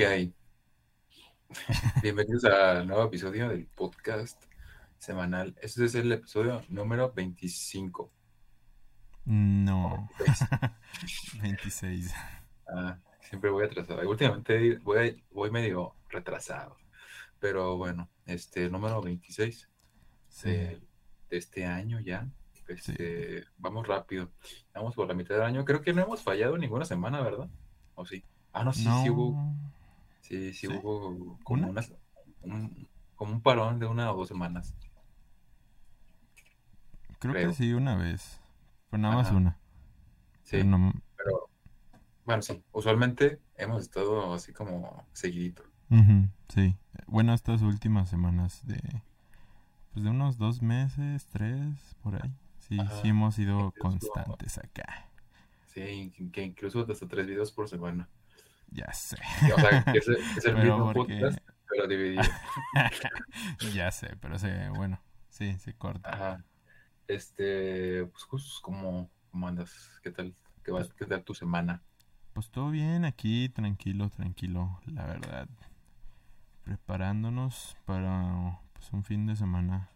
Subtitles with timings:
[0.00, 0.34] ¿Qué hay?
[2.02, 4.42] Bienvenidos al nuevo episodio del podcast
[4.96, 5.54] semanal.
[5.60, 8.10] Este es el episodio número 25.
[9.26, 10.08] No.
[11.42, 12.14] 26.
[12.66, 14.08] Ah, siempre voy atrasado.
[14.08, 16.78] Últimamente voy, voy medio retrasado.
[17.38, 19.68] Pero bueno, este número 26
[20.28, 20.48] Sí.
[20.48, 20.80] de,
[21.28, 22.26] de este año ya.
[22.68, 24.32] Este, Vamos rápido.
[24.72, 25.66] Vamos por la mitad del año.
[25.66, 27.50] Creo que no hemos fallado ninguna semana, ¿verdad?
[27.96, 28.24] ¿O sí?
[28.54, 29.02] Ah, no, sí, no.
[29.02, 29.36] sí hubo.
[30.30, 30.72] Sí, sí, ¿Sí?
[30.80, 31.68] hubo como, ¿Una?
[31.70, 31.92] unas-
[32.42, 34.74] un, como un parón de una o dos semanas.
[37.18, 37.48] Creo creo.
[37.50, 38.40] que sí, una vez.
[38.90, 39.58] Pero nada más una.
[40.44, 41.50] Sí, Pero no- pero
[42.24, 42.62] bueno, sí.
[42.72, 45.62] Usualmente hemos estado así como seguidito.
[45.90, 46.76] Ujú, sí.
[47.06, 48.80] Bueno, estas últimas semanas de.
[49.92, 52.30] Pues de unos dos meses, tres, por ahí.
[52.60, 53.02] Sí, Ajá.
[53.02, 53.80] sí hemos sido Incluso-
[54.12, 55.08] constantes acá.
[55.66, 58.08] Sí, que incluso hasta tres videos por semana.
[58.70, 59.16] Ya sé.
[59.54, 61.38] O sea, es, es el Pero mismo porque- podcast,
[61.68, 62.22] pero dividido.
[63.74, 66.10] ya sé, pero se, bueno, sí, se corta.
[66.12, 66.44] Ajá.
[67.08, 68.24] Este, pues,
[68.62, 69.72] ¿cómo, cómo andas?
[70.02, 70.34] ¿Qué tal?
[70.64, 71.82] ¿Qué, va, ¿Qué tal tu semana?
[72.32, 75.48] Pues todo bien aquí, tranquilo, tranquilo, la verdad.
[76.64, 79.90] Preparándonos para pues, un fin de semana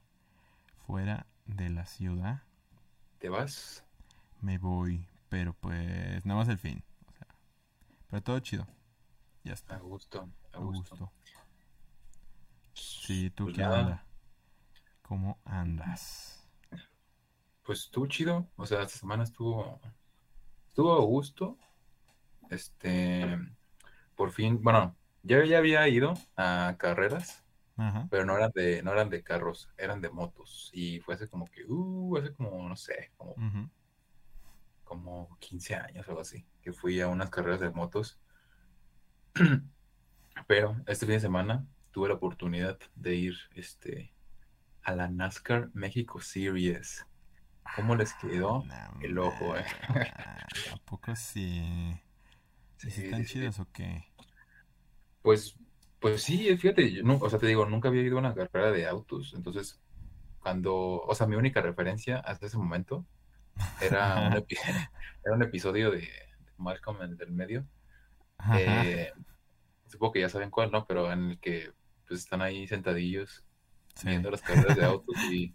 [0.86, 2.42] fuera de la ciudad.
[3.18, 3.84] ¿Te vas?
[4.40, 6.82] Me voy, pero pues nada más el fin.
[8.08, 8.66] Pero todo chido.
[9.44, 11.12] Ya está, A gusto, a gusto.
[12.72, 14.06] Sí, ¿tú Pues qué onda?
[15.02, 16.48] ¿Cómo andas?
[17.62, 19.80] Pues estuvo chido, o sea, esta semana estuvo,
[20.68, 21.58] estuvo a gusto.
[22.50, 23.38] Este,
[24.14, 27.42] por fin, bueno, yo ya había ido a carreras,
[27.76, 28.06] Ajá.
[28.10, 30.70] pero no eran de, no eran de carros, eran de motos.
[30.72, 33.34] Y fue hace como que, uh, hace como, no sé, como.
[34.84, 38.20] Como 15 años o algo así, que fui a unas carreras de motos.
[40.46, 44.14] Pero este fin de semana tuve la oportunidad de ir, este,
[44.82, 47.06] a la NASCAR México Series.
[47.72, 48.64] ¿Cómo les quedó?
[48.64, 49.64] No, el ojo, eh.
[50.72, 52.00] ¿A poco sí?
[52.82, 53.24] ¿Y si Sí, están sí.
[53.24, 54.04] chidos o qué?
[55.22, 55.56] Pues,
[56.00, 58.70] pues sí, fíjate, yo no, o sea, te digo, nunca había ido a una carrera
[58.70, 59.80] de autos, entonces,
[60.40, 63.06] cuando, o sea, mi única referencia hasta ese momento
[63.80, 64.56] era un, epi-
[65.24, 66.08] era un episodio de,
[66.56, 67.66] Malcolm el del medio,
[68.54, 69.12] eh,
[69.88, 70.86] supongo que ya saben cuál, ¿no?
[70.86, 71.72] Pero en el que,
[72.06, 73.44] pues, están ahí sentadillos
[73.96, 74.08] Sí.
[74.08, 75.54] viendo las carreras de autos y,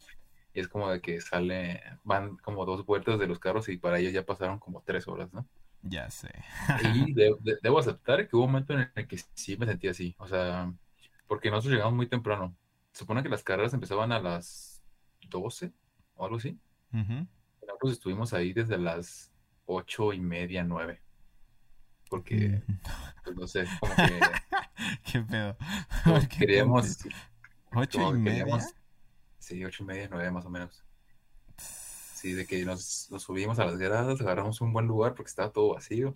[0.54, 4.00] y es como de que sale, van como dos vueltas de los carros y para
[4.00, 5.46] ellos ya pasaron como tres horas, ¿no?
[5.82, 6.30] Ya sé.
[6.94, 9.90] Y de- de- debo aceptar que hubo un momento en el que sí me sentí
[9.90, 10.74] así, o sea,
[11.28, 12.56] porque nosotros llegamos muy temprano.
[12.94, 14.82] Supone que las carreras empezaban a las
[15.30, 15.72] 12
[16.16, 16.58] o algo así.
[16.94, 17.28] Ujú.
[17.82, 19.32] Nosotros estuvimos ahí desde las
[19.66, 21.02] ocho y media, nueve.
[22.10, 22.74] Porque, Mm.
[23.24, 24.20] pues no sé, como que
[25.06, 25.56] ¿Qué pedo?
[26.04, 26.98] como ¿Por que qué queríamos?
[27.74, 28.40] ¿Ocho y media?
[28.44, 28.64] queríamos,
[29.38, 30.84] sí, ocho y media, nueve más o menos.
[31.58, 35.52] Sí, de que nos, nos subimos a las gradas, agarramos un buen lugar porque estaba
[35.54, 36.12] todo vacío.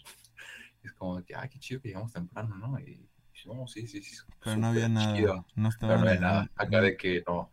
[0.83, 2.77] Y es como de que, ay, qué chido que llegamos temprano, ¿no?
[2.79, 3.07] Y
[3.45, 4.17] no, sí, sí, sí.
[4.43, 5.15] Pero no había nada.
[5.15, 5.35] chido.
[5.35, 6.51] No Pero estaban no había nada.
[6.57, 7.51] Acá de que no.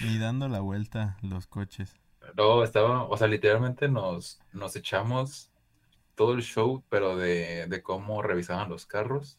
[0.00, 1.96] ni dando la vuelta los coches.
[2.36, 5.50] No, estaba, o sea, literalmente nos, nos echamos
[6.14, 9.38] todo el show, pero de, de cómo revisaban los carros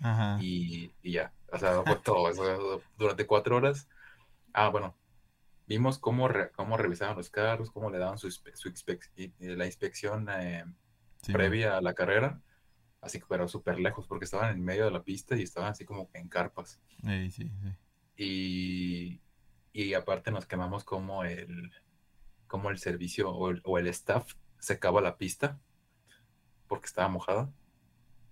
[0.00, 0.38] Ajá.
[0.42, 1.32] y, y ya.
[1.52, 2.82] O sea, fue todo eso.
[2.98, 3.88] Durante cuatro horas.
[4.52, 4.96] Ah, bueno.
[5.66, 10.28] Vimos cómo, re- cómo revisaban los carros, cómo le daban su, su inspec- la inspección
[10.30, 10.64] eh,
[11.22, 12.42] Sí, previa a la carrera.
[13.00, 15.84] Así que, pero súper lejos, porque estaban en medio de la pista y estaban así
[15.86, 16.80] como en carpas.
[17.02, 17.50] Sí, sí.
[18.16, 19.20] Y,
[19.72, 21.72] y aparte nos quemamos como el,
[22.54, 25.58] como el servicio o el, o el staff secaba la pista
[26.68, 27.50] porque estaba mojada.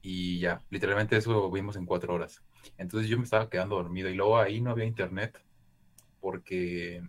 [0.00, 2.40] Y ya, literalmente eso vimos en cuatro horas.
[2.78, 5.42] Entonces yo me estaba quedando dormido y luego ahí no había internet
[6.20, 7.02] porque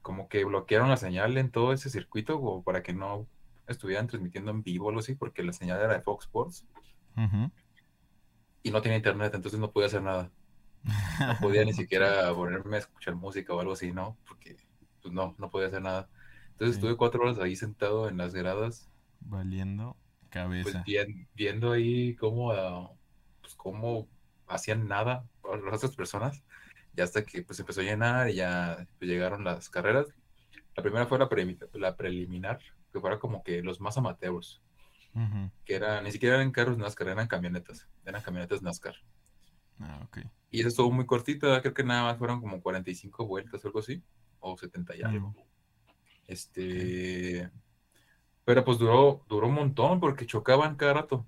[0.00, 3.26] como que bloquearon la señal en todo ese circuito como para que no
[3.66, 6.66] estuvieran transmitiendo en vivo o algo así porque la señal era de Fox Sports
[8.62, 10.30] y no tenía internet, entonces no podía hacer nada.
[11.18, 14.16] No podía ni siquiera ponerme a escuchar música o algo así, ¿no?
[14.26, 14.56] Porque
[15.02, 16.08] pues no, no podía hacer nada.
[16.60, 16.80] Entonces Sí.
[16.80, 18.86] estuve cuatro horas ahí sentado en las gradas,
[19.20, 20.82] Valiendo pues cabeza.
[20.86, 22.90] bien- viendo ahí cómo, ah,
[23.40, 24.06] pues, cómo
[24.46, 26.42] hacían nada las otras personas.
[26.94, 30.08] Y hasta que pues empezó a llenar y ya pues, llegaron las carreras.
[30.76, 32.58] La primera fue la, pre- la preliminar,
[32.92, 34.60] que fuera como que los más amateurs,
[35.64, 38.96] que eran, ni siquiera eran carros NASCAR, eran camionetas, eran camionetas NASCAR.
[39.78, 40.18] Ah, ok.
[40.50, 43.78] Y eso estuvo muy cortita, creo que nada más fueron como 45 vueltas o algo
[43.78, 44.02] así,
[44.40, 45.34] o 70 y algo.
[46.30, 47.50] Este,
[48.44, 51.26] pero pues duró, duró un montón porque chocaban cada rato.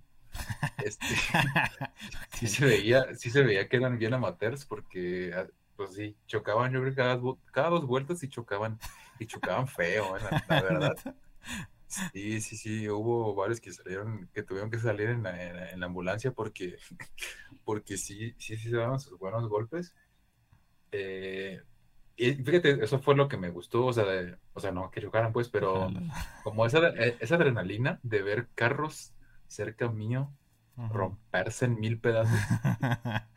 [0.84, 1.06] este,
[2.34, 5.46] sí se veía, sí se veía que eran bien amateurs porque ah,
[5.76, 7.20] pues sí, chocaban, yo creo que cada,
[7.52, 8.78] cada dos vueltas y chocaban,
[9.18, 10.96] y chocaban feo, la, la verdad.
[12.14, 15.84] Sí, sí, sí, hubo varios que salieron, que tuvieron que salir en la, en la
[15.84, 16.78] ambulancia porque,
[17.64, 19.94] porque sí, sí, sí se daban sus buenos golpes.
[20.90, 21.60] Eh,
[22.16, 24.04] y fíjate, eso fue lo que me gustó, o sea,
[24.52, 25.90] o sea, no que chocaran pues, pero
[26.42, 29.14] como esa, e, esa adrenalina de ver carros
[29.46, 30.32] cerca mío
[30.76, 32.38] romperse en mil pedazos.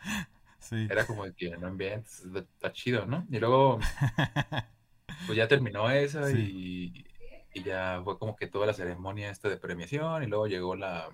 [0.59, 0.87] sí.
[0.89, 3.25] Era como que no ambiente, está chido, ¿no?
[3.29, 3.79] Y luego,
[5.27, 7.05] pues ya terminó esa y,
[7.53, 11.09] y, ya fue como que toda la ceremonia esta de premiación y luego llegó la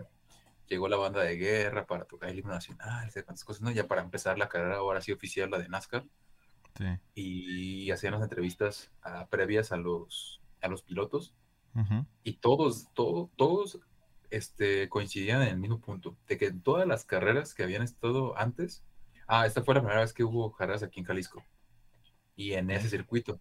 [0.72, 3.72] llegó la banda de guerra para tocar el himno nacional, cuántas cosas, ¿no?
[3.72, 6.06] Ya para empezar la carrera ahora sí oficial, la de NASCAR.
[7.16, 11.34] Y hacían las entrevistas ah, previas a los, a los pilotos.
[12.24, 13.80] Y todos, todos, todos
[14.30, 18.38] este, coincidían en el mismo punto, de que en todas las carreras que habían estado
[18.38, 18.84] antes,
[19.28, 21.44] ah, esta fue la primera vez que hubo carreras aquí en Jalisco,
[22.36, 23.40] y en ese circuito.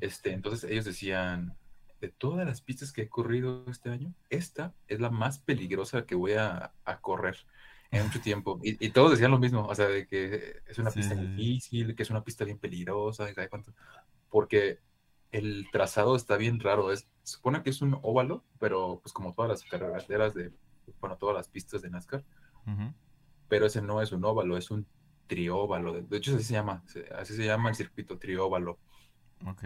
[0.00, 1.56] este, entonces ellos decían,
[2.00, 6.14] de todas las pistas que he corrido este año, esta es la más peligrosa que
[6.14, 7.36] voy a, a correr
[7.90, 8.60] en mucho tiempo.
[8.62, 12.02] Y, y, todos decían lo mismo, o sea, de que es una pista difícil, que
[12.02, 13.72] es una pista bien peligrosa, cuánto?
[14.30, 14.78] porque
[15.32, 16.92] el trazado está bien raro.
[16.92, 20.52] Es, se supone que es un óvalo, pero pues como todas las carreteras de,
[21.00, 22.24] bueno, todas las pistas de NASCAR,
[23.48, 24.86] pero ese no es un óvalo, es un
[25.26, 26.02] trióvalo.
[26.02, 26.82] De hecho, así se llama,
[27.16, 28.78] así se llama el circuito trióvalo.
[29.46, 29.64] Ok.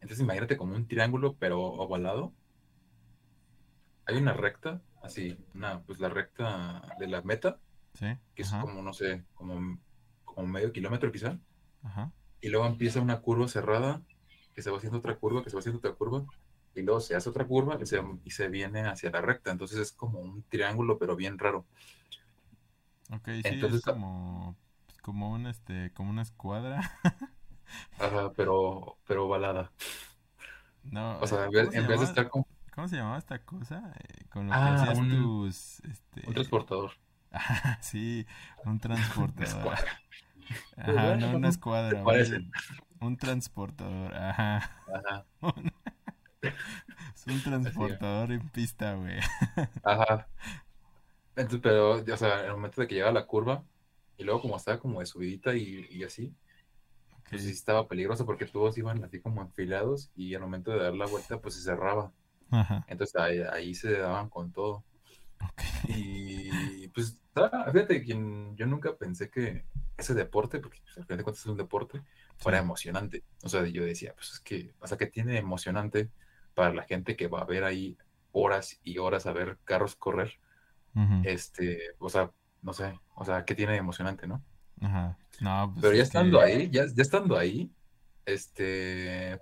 [0.00, 2.32] Entonces imagínate como un triángulo, pero ovalado.
[4.10, 7.58] Hay una recta así, una, pues la recta de la meta,
[8.34, 9.78] que es como, no sé, como,
[10.24, 11.38] como medio kilómetro quizá.
[12.40, 14.02] Y luego empieza una curva cerrada,
[14.52, 16.24] que se va haciendo otra curva, que se va haciendo otra curva,
[16.74, 19.52] y luego se hace otra curva y se, y se viene hacia la recta.
[19.52, 21.64] Entonces es como un triángulo, pero bien raro.
[23.12, 26.98] Ok, sí, Entonces, es como, pues, como, un, este, como una escuadra.
[27.98, 29.70] Ajá, pero, pero balada.
[30.82, 33.92] No, o sea, en vez, en vez de estar como ¿Cómo se llamaba esta cosa?
[33.98, 35.80] Eh, con lo que ah, hacías un, tus.
[35.80, 36.26] Este...
[36.26, 36.92] Un transportador.
[37.32, 38.26] Ah, sí,
[38.64, 39.78] un transportador.
[40.76, 42.02] Ajá, no una escuadra.
[42.02, 42.50] Un,
[43.00, 44.56] un, transportador, ajá.
[44.92, 45.26] Ajá.
[46.42, 49.20] es un transportador en pista, güey.
[49.84, 50.26] Ajá.
[51.36, 53.62] Entonces, pero, o sea, en el momento de que llega la curva,
[54.18, 56.34] y luego como estaba como de subidita y, y así,
[57.30, 60.94] pues sí estaba peligroso porque todos iban así como enfilados y al momento de dar
[60.94, 62.12] la vuelta, pues se cerraba.
[62.86, 64.84] Entonces ahí, se daban con todo.
[65.88, 67.20] Y pues,
[67.72, 69.64] fíjate que yo nunca pensé que
[69.96, 72.02] ese deporte, porque pues, al final de cuentas es un deporte,
[72.36, 73.24] fuera emocionante.
[73.42, 76.10] O sea, yo decía, pues es que, o sea, que tiene emocionante
[76.54, 77.96] para la gente que va a ver ahí
[78.32, 80.38] horas y horas a ver carros correr.
[81.22, 82.32] Este, o sea,
[82.62, 84.42] no sé, o sea, ¿qué tiene de emocionante, no?
[84.80, 85.16] Ajá.
[85.40, 87.70] No, pues Pero ya estando ahí, ya, ya estando ahí,
[88.26, 89.40] este,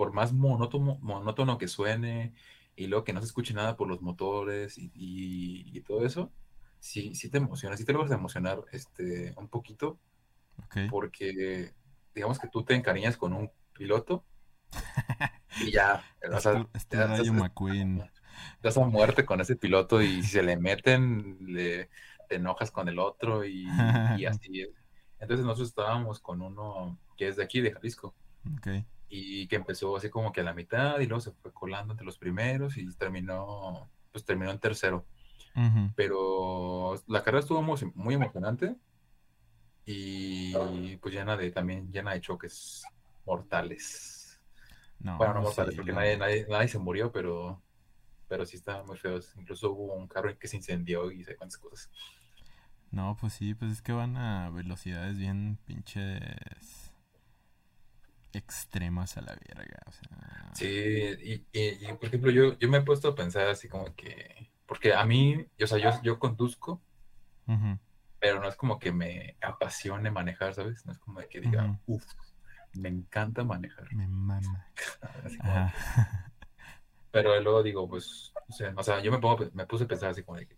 [0.00, 2.32] por más monótono, monótono que suene
[2.74, 6.32] y luego que no se escuche nada por los motores y, todo eso,
[6.78, 9.98] sí, sí te emociona, sí te vas a emocionar este, un poquito,
[10.88, 11.74] porque
[12.14, 14.24] digamos que tú te encariñas con un piloto
[15.66, 18.02] y ya, o sea, te, McQueen.
[18.62, 21.90] Das a muerte con ese piloto y si se le meten, le,
[22.26, 23.68] te enojas con el otro y,
[24.16, 24.66] y así.
[25.18, 28.14] Entonces nosotros estábamos con uno que es de aquí, de Jalisco.
[28.60, 31.92] Okay y que empezó así como que a la mitad y luego se fue colando
[31.92, 35.04] entre los primeros y terminó, pues terminó en tercero.
[35.96, 38.76] Pero la carrera estuvo muy, emocionante
[39.84, 42.84] y pues llena de, también llena de choques
[43.26, 44.40] mortales.
[45.00, 47.60] bueno, no mortales porque nadie, nadie, se murió, pero,
[48.28, 49.34] pero sí estaban muy feos.
[49.36, 51.90] Incluso hubo un carro que se incendió y sé cuántas cosas.
[52.92, 56.89] No, pues sí, pues es que van a velocidades bien pinches
[58.38, 59.80] extremas a la verga.
[59.86, 60.50] O sea...
[60.54, 64.50] Sí, y, y, por ejemplo, yo, yo me he puesto a pensar así como que,
[64.66, 66.80] porque a mí, o sea, yo, yo conduzco,
[68.20, 70.86] pero no es como que me apasione manejar, ¿sabes?
[70.86, 72.04] No es como que diga, uff,
[72.74, 73.92] me encanta manejar.
[73.92, 74.66] Me mama.
[77.10, 80.10] pero luego digo, pues, o sea, o sea, yo me, pongo, me puse a pensar
[80.10, 80.56] así como de que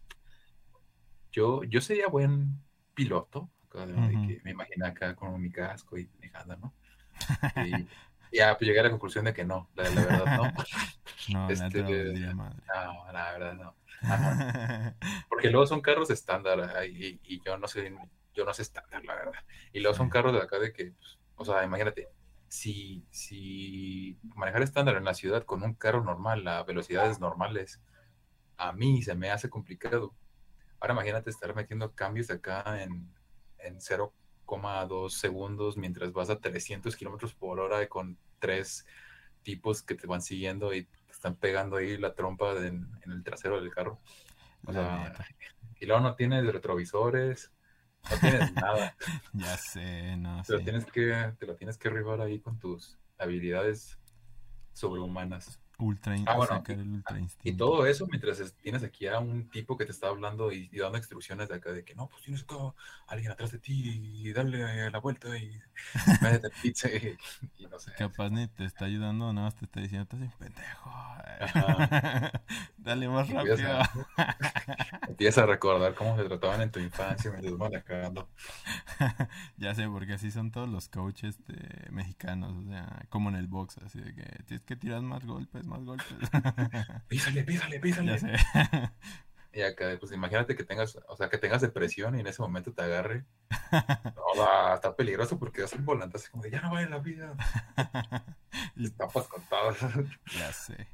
[1.31, 2.61] yo, yo sería buen
[2.95, 6.75] piloto, de que me imagino acá con mi casco y manejando, ¿no?
[7.57, 7.89] Y
[8.37, 10.53] ya pues llegué a la conclusión de que no, la, verdad no.
[11.33, 11.83] no, este,
[12.35, 13.77] no, la verdad no.
[15.29, 17.95] Porque luego son carros estándar y, y, yo no sé,
[18.35, 19.45] yo no sé estándar, la verdad.
[19.73, 22.09] Y luego son carros de acá de que, pues, o sea, imagínate,
[22.49, 27.81] si, si manejar estándar en la ciudad con un carro normal a velocidades normales
[28.63, 30.15] a mí se me hace complicado.
[30.81, 33.13] Ahora imagínate estar metiendo cambios acá en,
[33.59, 33.81] en
[34.47, 38.87] 0,2 segundos mientras vas a 300 kilómetros por hora con tres
[39.43, 43.61] tipos que te van siguiendo y te están pegando ahí la trompa en, el trasero
[43.61, 44.01] del carro.
[45.81, 47.53] y luego no tienes retrovisores,
[48.11, 48.97] no tienes nada.
[49.33, 52.99] ya sé, no te Lo tienes que, te lo tienes que arribar ahí con tus
[53.19, 53.99] habilidades
[54.73, 55.62] sobrehumanas.
[55.79, 56.63] Ultra, ah, bueno,
[57.43, 60.99] y, todo eso mientras tienes aquí a un tipo que te está hablando y, dando
[60.99, 62.75] instrucciones de acá de que no, pues tienes a
[63.09, 65.61] alguien atrás de ti y darle la vuelta y
[66.21, 66.89] métete pizza
[67.59, 67.93] y, no sé.
[67.99, 70.91] Capaz ni te está ayudando, nada más te está diciendo, estás bien pendejo.
[72.77, 73.57] Dale más rápido.
[75.09, 78.29] Empieza a, recordar cómo se trataban en tu infancia mientras van cagando.
[79.57, 83.47] ya sé, porque así son todos los coaches de mexicanos, o sea, como en el
[83.47, 86.07] box, así de que tienes que tirar más golpes, más golpes.
[87.09, 88.19] písale, písale, písale.
[89.53, 92.73] Y acá, pues imagínate que tengas, o sea, que tengas depresión y en ese momento
[92.73, 93.25] te agarre.
[94.35, 97.35] No, está peligroso porque das un volante así como de, ya no vale la vida.
[98.77, 99.29] y tapas.
[100.39, 100.89] Ya sé.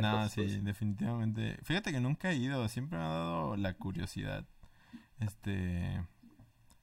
[0.00, 1.58] no, sí, pues, definitivamente.
[1.64, 4.44] Fíjate que nunca he ido, siempre me ha dado la curiosidad.
[5.18, 6.00] Este,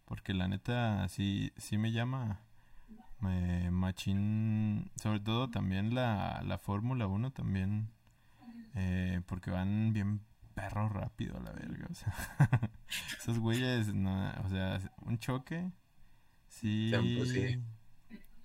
[0.06, 2.42] porque la neta sí, sí me llama
[3.24, 7.90] me machín, sobre todo también la, la Fórmula 1 también,
[8.76, 10.22] eh, porque van bien
[10.54, 12.14] perro rápido a la verga, o sea,
[13.18, 15.72] esos güeyes, o sea, un choque,
[16.50, 16.92] sí,
[17.26, 17.60] sí.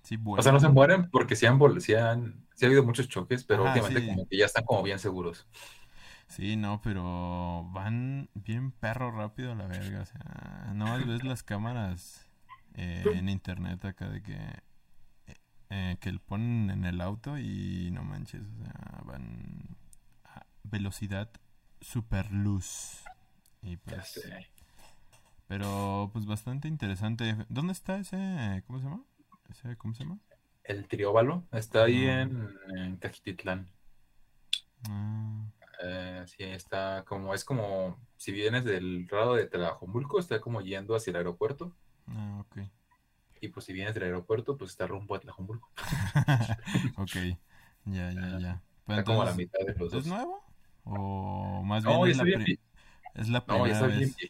[0.01, 3.09] sí o sea, no se mueren porque sí han, sí han, sí ha habido muchos
[3.09, 5.47] choques, pero últimamente como que ya están como bien seguros.
[6.27, 11.43] Sí, no, pero van bien perro rápido a la verga, o sea, no ves las
[11.43, 12.29] cámaras
[12.75, 14.37] eh, en internet acá de que
[15.69, 19.77] eh, que lo ponen en el auto y no manches, o sea, van
[20.23, 21.29] a velocidad
[21.81, 23.03] super luz.
[23.61, 24.21] Y pues,
[25.47, 27.35] pero pues bastante interesante.
[27.49, 29.03] ¿Dónde está ese, cómo se llama?
[29.49, 30.19] Ese, ¿Cómo se llama?
[30.63, 32.21] El trióbalo está ahí ah.
[32.21, 33.67] en, en, Cajititlán.
[34.89, 35.45] Ah.
[35.81, 40.95] Eh, sí, está como, es como, si vienes del lado de Tlajomulco, está como yendo
[40.95, 41.73] hacia el aeropuerto.
[42.07, 42.69] Ah, ok.
[43.41, 45.69] Y pues si vienes del aeropuerto, pues está rumbo a Tlajomulco.
[46.97, 47.15] ok,
[47.85, 48.63] ya, ya, ya.
[48.87, 50.05] está como a la mitad de los dos.
[50.05, 50.43] ¿Es nuevo?
[50.83, 52.23] ¿O más bien es, la
[53.15, 54.27] es, la primera ya está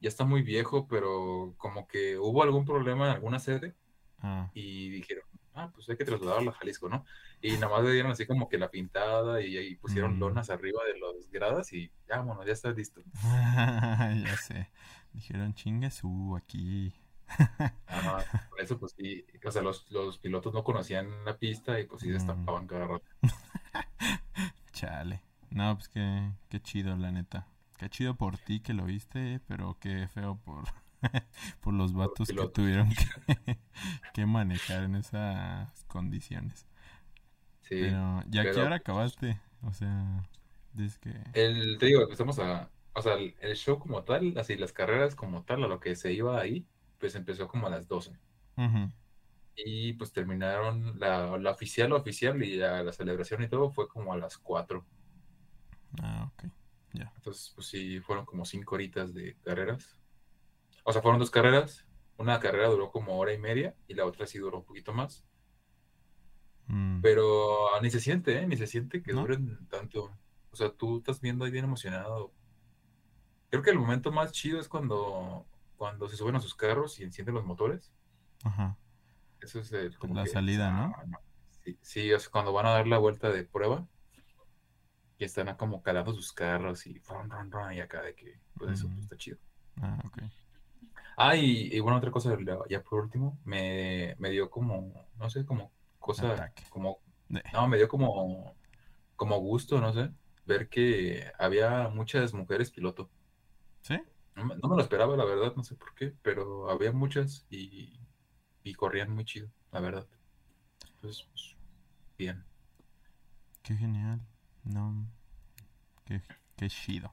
[0.00, 3.74] ya está muy viejo, pero como que hubo algún problema en alguna sede
[4.22, 4.50] ah.
[4.54, 7.04] y dijeron, ah, pues hay que trasladarlo a Jalisco, ¿no?
[7.42, 10.20] Y nada más le dieron así como que la pintada y, ahí pusieron mm.
[10.20, 13.02] lonas arriba de las gradas y ya, bueno, ya está listo.
[13.22, 14.70] ya sé.
[15.12, 16.94] Dijeron, chingue su aquí
[18.50, 22.02] por eso pues sí, o sea, los, los, pilotos no conocían la pista y pues
[22.02, 23.04] sí destapaban cada rato.
[24.72, 25.22] Chale.
[25.50, 27.46] No, pues qué, qué chido, la neta.
[27.78, 30.64] Qué chido por ti que lo viste, pero qué feo por,
[31.60, 33.58] por los vatos que tuvieron que,
[34.14, 36.66] que, manejar en esas condiciones.
[37.62, 37.76] Sí.
[37.80, 40.24] Pero ya que ahora acabaste, o sea,
[40.78, 41.14] es que...
[41.32, 42.70] El, te digo, empezamos a...
[42.92, 45.94] O sea, el, el show como tal, así las carreras como tal, a lo que
[45.94, 46.66] se iba ahí,
[47.00, 48.12] pues empezó como a las 12.
[49.56, 54.18] Y pues terminaron la, la oficial, oficial y la, celebración y todo fue como a
[54.18, 54.84] las 4.
[56.02, 56.50] Ah, ok.
[56.92, 57.12] Ya.
[57.16, 59.98] Entonces, pues sí, fueron como 5 horitas de carreras.
[60.84, 61.86] O sea, fueron dos carreras.
[62.18, 65.24] Una carrera duró como hora y media y la otra sí duró un poquito más.
[66.66, 67.00] Mm.
[67.00, 68.46] Pero ah, ni se siente, ¿eh?
[68.46, 70.10] Ni se siente que duren tanto.
[70.50, 72.32] O sea, tú estás viendo ahí bien emocionado.
[73.48, 75.46] Creo que el momento más chido es cuando
[75.80, 77.90] cuando se suben a sus carros y encienden los motores.
[78.44, 78.76] Ajá.
[79.40, 80.94] Eso es como la salida, ¿no?
[81.64, 83.88] Sí, sí cuando van a dar la vuelta de prueba,
[85.16, 88.72] que están como calando sus carros y ron, ron, ron, y acá de que, pues
[88.72, 89.38] eso pues, está chido.
[89.80, 90.18] Ah, ok.
[91.16, 92.36] Ah, y, bueno, otra cosa,
[92.68, 96.98] ya por último, me, me dio como, no sé, como cosa, como,
[97.54, 98.54] no, me dio como,
[99.16, 100.10] como gusto, no sé,
[100.44, 103.08] ver que había muchas mujeres piloto.
[103.80, 103.98] ¿Sí?
[104.62, 107.98] No me, lo esperaba, la verdad, no sé por qué, pero había muchas y,
[108.76, 110.06] corrían muy chido, la verdad.
[110.94, 111.56] Entonces, pues,
[112.16, 112.44] bien.
[113.62, 114.20] Qué genial.
[114.64, 115.06] No.
[116.04, 116.22] Qué,
[116.56, 117.12] qué chido.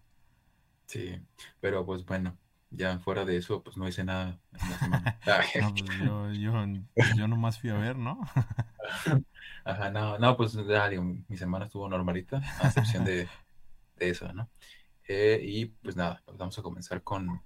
[0.85, 1.19] Sí,
[1.59, 2.37] pero pues bueno,
[2.69, 5.19] ya fuera de eso, pues no hice nada en la semana.
[5.61, 6.65] no, pues yo, yo,
[7.15, 8.19] yo nomás fui a ver, ¿no?
[9.65, 13.27] Ajá, no, no, pues ya, digo, mi semana estuvo normalita, a excepción de,
[13.97, 14.49] de eso, ¿no?
[15.07, 17.41] Eh, y pues nada, pues vamos a comenzar con,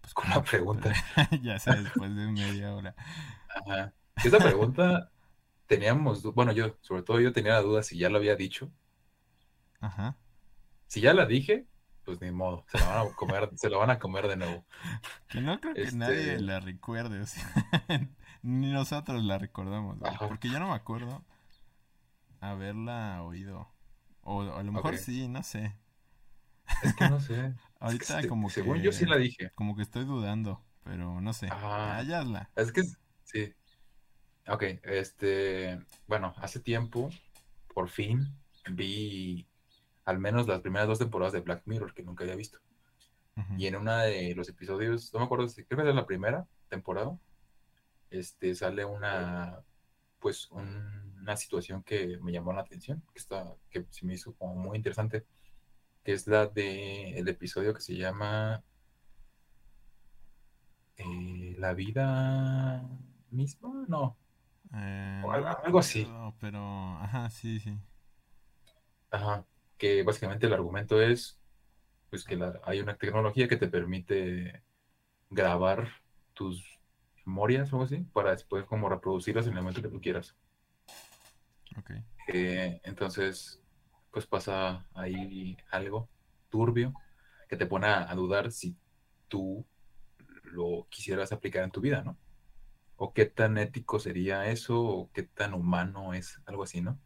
[0.00, 0.92] pues, con la pregunta.
[1.42, 2.94] ya sé, después de media hora.
[3.48, 3.92] Ajá.
[4.16, 5.10] Esta pregunta
[5.66, 8.70] teníamos, bueno, yo, sobre todo yo tenía la duda si ya lo había dicho.
[9.80, 10.16] Ajá.
[10.86, 11.66] Si ya la dije,
[12.04, 14.64] pues ni modo, se lo van a comer, se lo van a comer de nuevo.
[15.28, 17.44] Que no creo que nadie este la recuerde, o sea,
[18.42, 21.24] ni nosotros la recordamos, porque yo no me acuerdo
[22.40, 23.68] haberla oído.
[24.22, 25.74] O a lo mejor sí, no sé.
[26.82, 27.54] Es que no sé.
[27.80, 28.54] Ahorita como que...
[28.54, 29.50] Según yo sí la dije.
[29.54, 31.48] Como que estoy dudando, pero no sé.
[31.50, 32.02] Ah,
[32.56, 32.82] Es que
[33.24, 33.52] sí.
[34.46, 37.10] Ok, este, bueno, hace tiempo,
[37.72, 38.34] por fin,
[38.70, 39.46] vi
[40.04, 42.58] al menos las primeras dos temporadas de Black Mirror que nunca había visto.
[43.58, 46.46] Y en una de los episodios, no me acuerdo si creo que era la primera
[46.68, 47.18] temporada,
[48.10, 49.58] este, sale una,
[50.20, 54.54] pues, una situación que me llamó la atención, que está, que se me hizo como
[54.54, 55.26] muy interesante,
[56.04, 58.62] que es la de el episodio que se llama
[60.96, 62.88] eh, La vida
[63.30, 64.16] misma, no.
[64.74, 65.22] Eh,
[65.64, 66.06] algo, así.
[66.40, 66.60] pero,
[66.98, 67.76] ajá, sí, sí.
[69.10, 69.44] Ajá
[69.78, 71.38] que básicamente el argumento es
[72.10, 74.62] pues que hay una tecnología que te permite
[75.30, 75.88] grabar
[76.32, 76.64] tus
[77.24, 80.36] memorias o algo así para después como reproducirlas en el momento que tú quieras.
[81.76, 82.04] Okay.
[82.28, 83.60] Eh, entonces,
[84.14, 86.08] pues pasa ahí algo
[86.48, 86.94] turbio
[87.48, 88.76] que te pone a, dudar si
[89.26, 89.66] tú
[90.44, 92.16] lo quisieras aplicar en tu vida, ¿no?
[92.96, 96.96] O qué tan ético sería eso, o qué tan humano es, algo así, ¿no?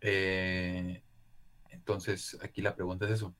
[0.00, 1.02] Eh,
[1.70, 3.34] entonces, aquí la pregunta es eso.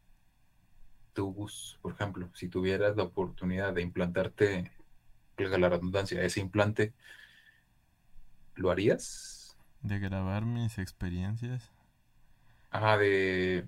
[1.13, 1.49] Tú,
[1.81, 4.73] por ejemplo, si tuvieras la oportunidad de implantarte,
[5.37, 6.93] la redundancia, ese implante,
[8.57, 9.57] ¿lo harías?
[9.81, 11.72] ¿De grabar mis experiencias?
[12.73, 13.67] Ah, de...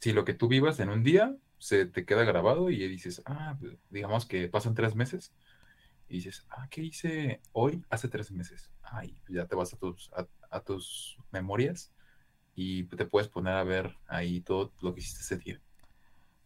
[0.00, 3.56] Si lo que tú vivas en un día se te queda grabado y dices, ah,
[3.60, 5.32] pues, digamos que pasan tres meses
[6.08, 8.70] y dices, ah, ¿qué hice hoy hace tres meses?
[8.82, 10.10] Ay, ya te vas a tus,
[10.50, 11.92] a tus memorias
[12.56, 15.60] y te puedes poner a ver ahí todo lo que hiciste ese día.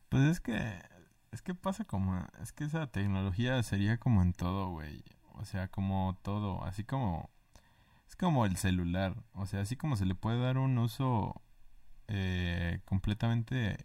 [0.09, 0.83] Pues es que,
[1.31, 5.05] es que pasa como, es que esa tecnología sería como en todo, güey.
[5.35, 7.31] O sea, como todo, así como,
[8.09, 9.15] es como el celular.
[9.35, 11.41] O sea, así como se le puede dar un uso
[12.11, 13.77] eh, completamente,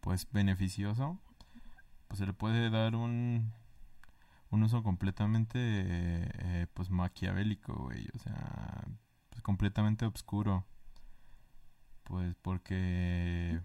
[0.00, 1.20] pues, beneficioso,
[2.08, 3.52] pues se le puede dar un,
[4.50, 8.08] un uso completamente, eh, pues, maquiavélico, güey.
[8.14, 8.84] O sea,
[9.30, 10.64] pues completamente oscuro.
[12.04, 13.60] Pues porque,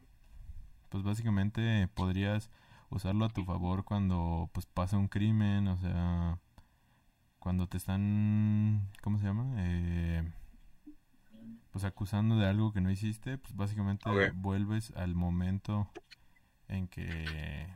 [0.90, 2.50] pues básicamente podrías
[2.90, 6.40] usarlo a tu favor cuando pues pasa un crimen, o sea,
[7.40, 9.54] cuando te están, ¿cómo se llama?
[9.58, 10.32] Eh,
[11.78, 15.88] pues acusando de algo que no hiciste, pues básicamente vuelves al momento
[16.68, 17.68] en que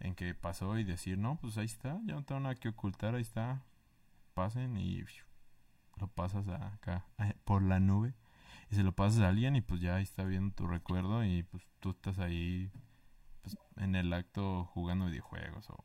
[0.00, 3.14] en que pasó y decir, no, pues ahí está, ya no tengo nada que ocultar,
[3.14, 3.62] ahí está,
[4.34, 5.04] pasen y
[6.00, 7.06] lo pasas acá
[7.44, 8.16] por la nube.
[8.72, 11.44] Y se lo pasas a alguien y pues ya ahí está viendo tu recuerdo y
[11.44, 12.72] pues tú estás ahí
[13.42, 15.84] pues, en el acto jugando videojuegos o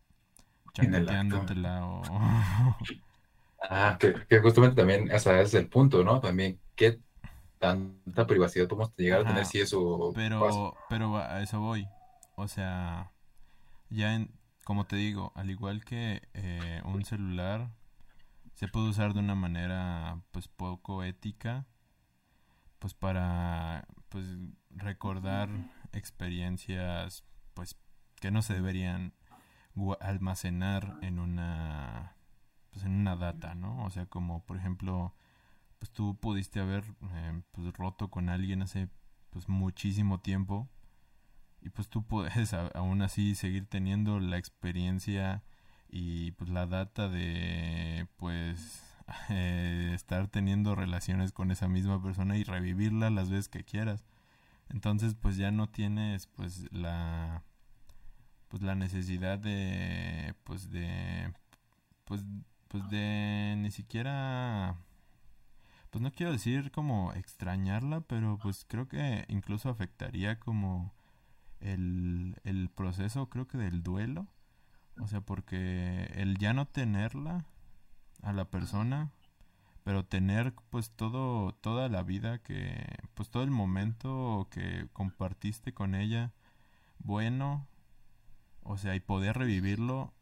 [0.73, 2.01] chaqueteándotela o...
[3.61, 6.19] ah, que, justamente también, ese es el punto, ¿no?
[6.19, 6.99] También, ¿qué
[7.57, 11.87] tanta privacidad podemos llegar a tener si eso Pero, pero a eso voy.
[12.35, 13.11] O sea,
[13.89, 14.31] ya en,
[14.63, 17.69] como te digo, al igual que eh, un celular
[18.55, 21.65] se puede usar de una manera pues poco ética
[22.79, 24.25] pues para pues
[24.69, 25.49] recordar
[25.93, 27.77] experiencias pues
[28.19, 29.13] que no se deberían
[30.01, 31.68] almacenar en una
[33.09, 35.13] una data no o sea como por ejemplo
[35.79, 38.89] pues tú pudiste haber eh, pues roto con alguien hace
[39.29, 40.67] pues muchísimo tiempo
[41.61, 45.43] y pues tú puedes aún así seguir teniendo la experiencia
[45.89, 48.83] y pues la data de pues
[49.29, 54.05] eh, estar teniendo relaciones con esa misma persona y revivirla las veces que quieras.
[54.69, 57.43] Entonces, pues ya no tienes pues la
[58.49, 61.33] pues la necesidad de pues de
[62.05, 62.23] pues
[62.69, 64.77] pues de ni siquiera
[65.89, 70.93] pues no quiero decir como extrañarla, pero pues creo que incluso afectaría como
[71.59, 74.27] el, el proceso creo que del duelo.
[74.99, 77.45] O sea, porque el ya no tenerla
[78.21, 79.11] a la persona,
[79.83, 85.95] pero tener pues todo toda la vida que pues todo el momento que compartiste con
[85.95, 86.33] ella
[86.99, 87.67] bueno,
[88.63, 90.13] o sea, y poder revivirlo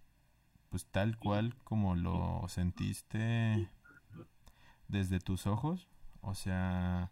[0.69, 3.69] pues tal cual como lo sentiste
[4.87, 5.87] desde tus ojos,
[6.21, 7.11] o sea,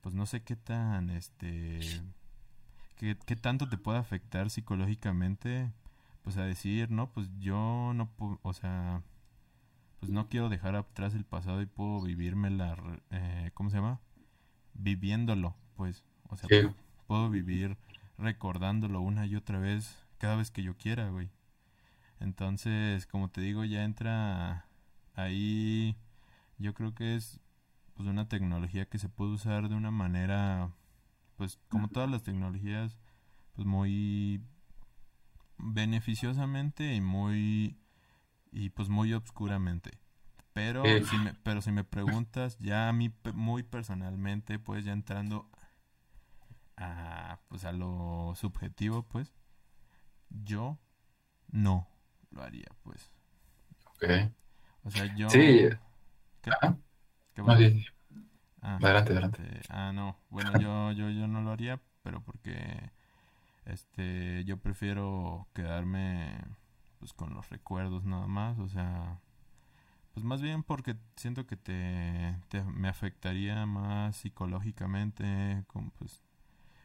[0.00, 1.80] pues no sé qué tan este
[2.96, 5.72] qué, qué tanto te puede afectar psicológicamente
[6.24, 9.02] pues a decir, no, pues yo no puedo, o sea,
[10.00, 12.76] pues no quiero dejar atrás el pasado y puedo vivirme la,
[13.10, 14.00] eh, ¿cómo se llama?
[14.72, 16.48] Viviéndolo, pues, o sea,
[17.06, 17.76] puedo, vivir
[18.16, 21.30] recordándolo una y otra vez cada vez que yo quiera, güey.
[22.20, 24.66] Entonces, como te digo, ya entra
[25.14, 25.96] ahí,
[26.58, 27.40] yo creo que es
[27.94, 30.72] pues una tecnología que se puede usar de una manera,
[31.36, 32.98] pues como todas las tecnologías,
[33.54, 34.42] pues muy
[35.58, 37.78] beneficiosamente y muy
[38.50, 39.98] y pues muy obscuramente.
[40.52, 45.50] Pero si me, pero si me preguntas ya a mí muy personalmente, pues ya entrando
[46.76, 49.32] a pues a lo subjetivo, pues
[50.30, 50.78] yo
[51.50, 51.93] no
[52.34, 53.10] lo haría, pues.
[53.86, 54.04] Ok.
[54.84, 55.68] O sea, yo Sí.
[56.42, 56.52] ¿Qué?
[56.52, 56.78] Ajá.
[57.34, 57.58] ¿Qué No, bueno?
[57.58, 57.86] sí, sí.
[58.62, 59.40] Ah, Adelante, adelante.
[59.40, 60.18] este, ah, no.
[60.30, 62.90] Bueno, yo, yo, yo no lo haría, pero porque
[63.66, 66.38] este, yo prefiero quedarme
[67.00, 69.20] pues con los recuerdos nada más, o sea,
[70.14, 76.23] pues más bien porque siento que te, te- me afectaría más psicológicamente, como pues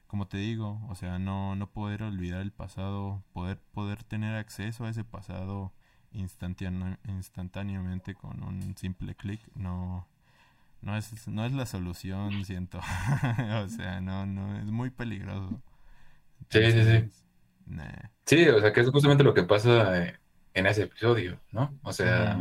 [0.10, 4.86] como te digo, o sea, no no poder olvidar el pasado, poder poder tener acceso
[4.86, 5.72] a ese pasado
[6.12, 10.08] instantáneamente con un simple clic, no
[10.82, 12.80] no es, no es la solución, siento.
[13.64, 15.62] o sea, no, no, es muy peligroso.
[16.50, 17.24] Sí, sí, sí.
[17.68, 18.10] Nah.
[18.26, 20.20] Sí, o sea, que es justamente lo que pasa eh,
[20.54, 21.78] en ese episodio, ¿no?
[21.84, 22.38] O sea,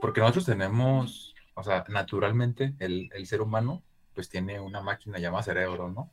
[0.00, 3.82] porque nosotros tenemos, o sea, naturalmente el, el ser humano
[4.14, 6.10] pues tiene una máquina llamada cerebro, ¿no?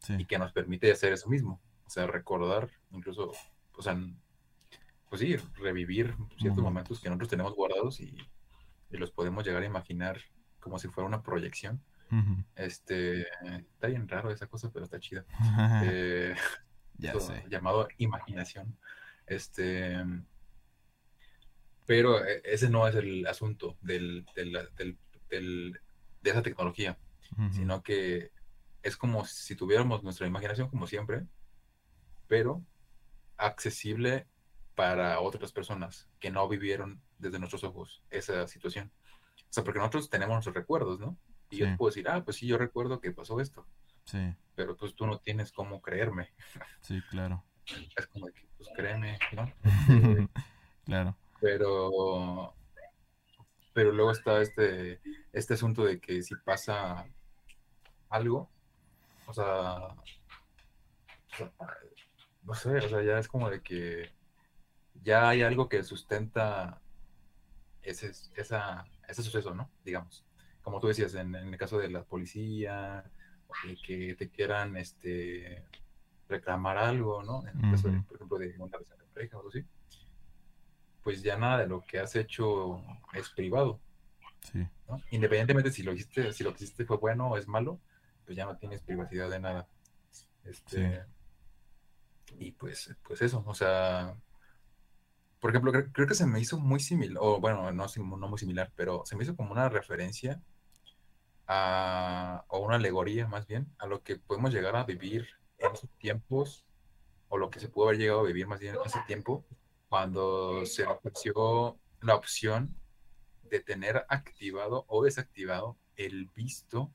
[0.00, 3.32] Sí, Y que nos permite hacer eso mismo, o sea, recordar, incluso,
[3.76, 3.98] o sea,
[5.08, 6.62] pues sí, revivir ciertos Momentos.
[6.62, 8.16] momentos que nosotros tenemos guardados y,
[8.90, 10.18] y los podemos llegar a imaginar
[10.58, 11.82] como si fuera una proyección.
[12.12, 12.42] Ujú.
[12.56, 13.26] Este,
[13.72, 15.24] está bien raro esa cosa, pero está chida.
[15.84, 16.34] Eh,
[16.96, 17.44] ya sé.
[17.48, 18.76] llamado imaginación.
[19.26, 19.96] Este,
[21.86, 25.80] pero eh, ese no es el asunto del, del- del- del-
[26.22, 26.98] de esa tecnología,
[27.38, 27.52] Ujú.
[27.52, 28.30] sino que
[28.82, 31.26] es como si tuviéramos nuestra imaginación como siempre,
[32.26, 32.64] pero
[33.36, 34.26] accesible
[34.74, 38.92] para otras personas que no vivieron desde nuestros ojos esa situación.
[39.38, 41.18] O sea, porque nosotros tenemos nuestros recuerdos, ¿no?
[41.50, 43.66] Y yo te puedo decir, ah, pues sí, yo recuerdo que pasó esto,
[44.04, 46.32] Sí, pero pues tú no tienes cómo creerme.
[46.80, 47.44] sí, claro.
[47.96, 49.52] Es como que, pues créeme, ¿no?
[50.84, 51.16] Claro.
[51.40, 52.52] pero,
[53.72, 55.00] pero luego está este,
[55.32, 57.06] este asunto de que si pasa
[58.08, 58.50] algo,
[59.30, 59.86] o sea,
[61.32, 61.52] o sea,
[62.42, 64.10] no sé, o sea, ya es como de que
[65.02, 66.80] ya hay algo que sustenta
[67.82, 69.70] ese, esa, ese suceso, ¿no?
[69.84, 70.24] Digamos,
[70.62, 73.04] como tú decías, en, en el caso de la policía,
[73.64, 75.64] de que te quieran este,
[76.28, 77.46] reclamar algo, ¿no?
[77.46, 79.64] En el caso, de, por ejemplo, de una relación de pareja o algo así,
[81.02, 83.80] pues ya nada de lo que has hecho es privado,
[84.42, 85.02] Sí, ¿no?
[85.10, 87.78] Independientemente si lo hiciste, si lo que hiciste fue bueno o es malo,
[88.30, 89.66] pues ya no tienes privacidad de nada.
[90.44, 91.04] Este,
[92.38, 94.14] y pues, pues eso, o sea,
[95.40, 98.38] por ejemplo, cre- creo, que se me hizo muy similar, o bueno, no, no muy
[98.38, 100.40] similar, pero se me hizo como una referencia
[101.48, 105.26] a, o una alegoría más bien, a lo que podemos llegar a vivir
[105.58, 106.64] en esos tiempos,
[107.30, 109.44] o lo que se pudo haber llegado a vivir más bien en ese tiempo,
[109.88, 112.76] cuando se ofreció la opción
[113.42, 116.92] de tener activado o desactivado el visto,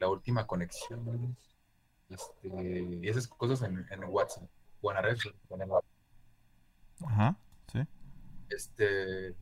[0.00, 1.36] la última conexión,
[2.08, 2.48] este,
[3.02, 4.48] y esas cosas en, en WhatsApp
[4.80, 5.70] o en la red social, en el-
[7.06, 7.36] ajá,
[7.72, 7.80] sí.
[8.48, 9.36] Este.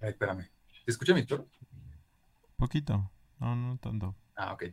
[0.00, 0.48] Ay, espérame.
[0.84, 1.46] ¿Te escucha mi toro?
[2.56, 3.10] Poquito.
[3.38, 4.14] No, no tanto.
[4.36, 4.64] Ah, ok.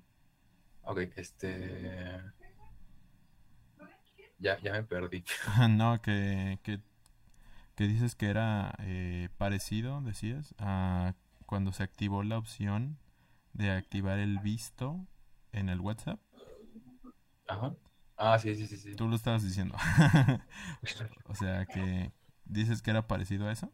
[0.84, 2.22] Ok, este.
[4.39, 5.24] Ya, ya me perdí.
[5.70, 6.80] No, que, que,
[7.76, 11.13] que dices que era eh, parecido, decías, a
[11.48, 13.00] cuando se activó la opción
[13.54, 15.08] de activar el visto
[15.54, 16.20] en el WhatsApp.
[17.48, 17.74] Ajá.
[18.18, 18.96] Ah, sí, sí, sí, sí.
[18.96, 19.76] Tú lo estabas diciendo.
[21.26, 22.12] O sea, que
[22.46, 23.72] dices que era parecido a eso.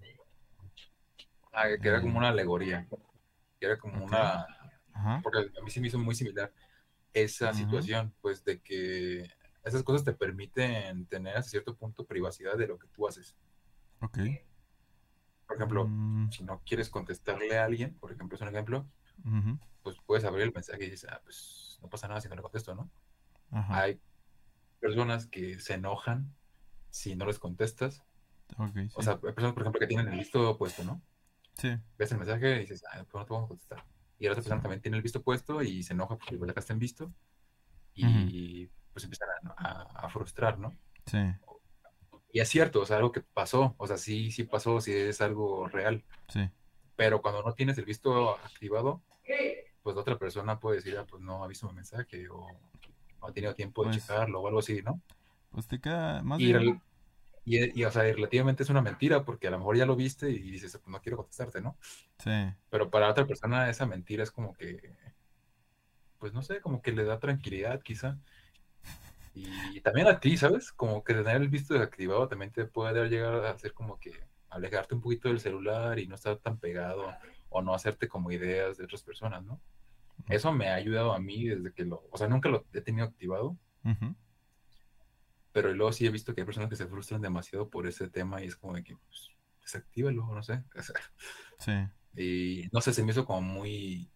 [1.51, 2.87] Ah, que era como una alegoría.
[3.59, 4.45] Que era como una.
[4.93, 5.21] Ajá.
[5.23, 6.53] Porque a mí sí me hizo muy similar
[7.13, 9.29] esa situación, pues de que
[9.63, 13.35] esas cosas te permiten tener hasta cierto punto privacidad de lo que tú haces.
[14.01, 14.19] Ok.
[15.47, 18.85] Por ejemplo, Mm, si no quieres contestarle a alguien, por ejemplo, es un ejemplo,
[19.83, 22.41] pues puedes abrir el mensaje y dices, ah, pues no pasa nada si no le
[22.41, 22.89] contesto, ¿no?
[23.51, 23.81] Ajá.
[23.81, 23.99] Hay
[24.79, 26.33] personas que se enojan
[26.89, 28.03] si no les contestas.
[28.57, 29.05] O sí.
[29.05, 31.01] sea, hay personas, por ejemplo, que tienen el visto puesto, ¿no?
[31.57, 31.75] Sí.
[31.97, 33.83] Ves el mensaje y dices, ah, pues no te vamos a contestar.
[34.19, 36.73] Y la otra persona también tiene el visto puesto y se enoja porque lo dejaste
[36.73, 37.13] en visto
[37.93, 40.73] y pues empiezan a, a- a frustrar, ¿no?
[41.05, 41.17] Sí.
[42.33, 45.21] Y es cierto, o sea, algo que pasó, o sea, sí, sí pasó, sí es
[45.21, 46.03] algo real.
[46.27, 46.49] Sí.
[46.95, 49.01] Pero cuando no tienes el visto activado,
[49.83, 52.47] pues la otra persona puede decir, ah, pues no ha visto mi mensaje o
[53.21, 54.99] no ha tenido tiempo de pues checarlo o algo así, ¿no?
[55.51, 56.41] Pues te queda más
[57.45, 60.29] y, y, o sea, relativamente es una mentira porque a lo mejor ya lo viste
[60.29, 61.77] y dices, pues no quiero contestarte, ¿no?
[62.17, 62.31] Sí.
[62.69, 64.95] Pero para otra persona esa mentira es como que,
[66.17, 68.17] pues no sé, como que le da tranquilidad quizá.
[69.33, 70.71] Y también a ti, ¿sabes?
[70.71, 74.11] Como que tener el visto desactivado también te puede llegar a hacer como que
[74.49, 77.11] alejarte un poquito del celular y no estar tan pegado
[77.49, 79.59] o no hacerte como ideas de otras personas, ¿no?
[80.29, 83.05] Eso me ha ayudado a mí desde que lo, o sea, nunca lo he tenido
[83.05, 83.57] activado,
[85.51, 88.41] pero luego sí he visto que hay personas que se frustran demasiado por ese tema
[88.41, 89.29] y es como de que, pues,
[89.61, 90.63] desactívalo, no sé.
[91.59, 91.71] sí.
[92.15, 94.11] Y no sé, se me hizo como muy,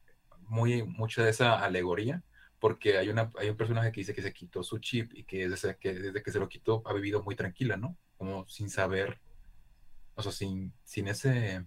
[0.47, 2.23] muy, mucha de esa alegoría,
[2.59, 5.47] porque hay, una, hay un personaje que dice que se quitó su chip y que
[5.49, 7.95] desde que, desde que se lo quitó ha vivido muy tranquila, ¿no?
[8.17, 9.19] Como sin saber,
[10.15, 11.65] o sea, sin, sin ese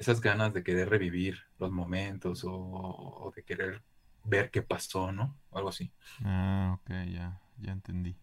[0.00, 3.82] esas ganas de querer revivir los momentos o, de querer
[4.24, 5.36] ver qué pasó, ¿no?
[5.50, 5.92] O algo así.
[6.24, 8.16] Ah, ok, ya, ya entendí.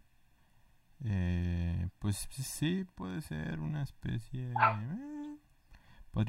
[1.05, 4.51] Eh, pues sí, puede ser una especie...
[4.51, 5.37] Eh,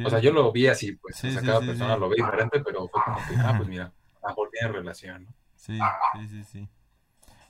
[0.04, 3.16] o sea, yo lo vi así, pues, cada persona lo ve diferente, pero fue como
[3.16, 3.90] que, ah, pues mira,
[4.22, 5.30] a mejor tiene relación, ¿no?
[5.58, 5.78] Sí,
[6.14, 6.68] sí, sí, sí.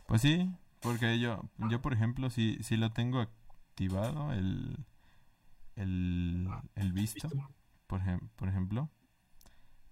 [0.07, 4.87] Pues sí, porque yo, yo por ejemplo, si, si lo tengo activado, el,
[5.77, 7.29] el, el visto
[7.87, 8.01] por,
[8.35, 8.91] por ejemplo.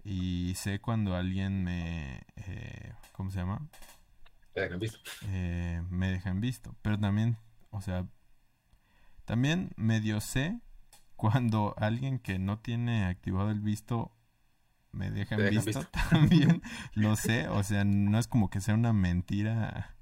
[0.03, 2.23] Y sé cuando alguien me...
[2.37, 3.69] Eh, ¿Cómo se llama?
[4.55, 4.99] Me dejan visto.
[5.25, 6.75] Eh, me dejan visto.
[6.81, 7.37] Pero también,
[7.71, 8.07] o sea,
[9.25, 10.61] también medio sé
[11.17, 14.16] cuando alguien que no tiene activado el visto
[14.97, 16.63] me deja en visto, también
[16.95, 19.95] lo sé, o sea, no es como que sea una mentira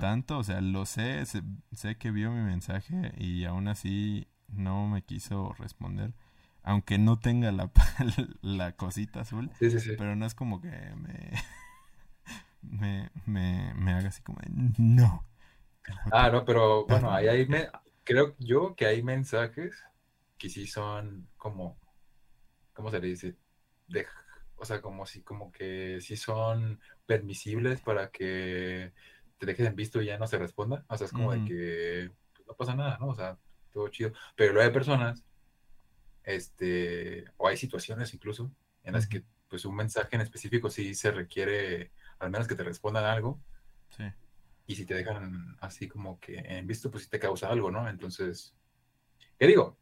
[0.00, 1.42] tanto, o sea, lo sé, sé,
[1.72, 6.12] sé, que vio mi mensaje y aún así no me quiso responder
[6.62, 7.70] aunque no tenga la,
[8.42, 9.50] la cosita azul,
[9.98, 10.70] pero no es como que
[12.62, 15.24] me, me, me, haga así como de, no.
[16.12, 17.68] Ah, no, pero bueno, ahí hay, me,
[18.04, 19.82] creo yo que hay mensajes
[20.38, 21.78] que sí son como,
[22.72, 23.36] ¿cómo se le dice?
[23.88, 24.06] De,
[24.56, 28.92] o sea, como si, como que sí son permisibles para que
[29.38, 30.84] te dejes en visto y ya no se responda.
[30.88, 33.08] O sea, es como de que pues, no pasa nada, ¿no?
[33.08, 33.38] O sea,
[33.72, 34.12] todo chido.
[34.36, 35.24] Pero luego hay personas
[36.24, 38.52] este, o hay situaciones incluso
[38.84, 42.62] en las que pues un mensaje en específico sí se requiere al menos que te
[42.62, 43.40] respondan algo.
[43.90, 44.04] Sí.
[44.66, 47.88] Y si te dejan así como que en visto, pues sí te causa algo, ¿no?
[47.88, 48.54] Entonces,
[49.38, 49.76] ¿qué digo?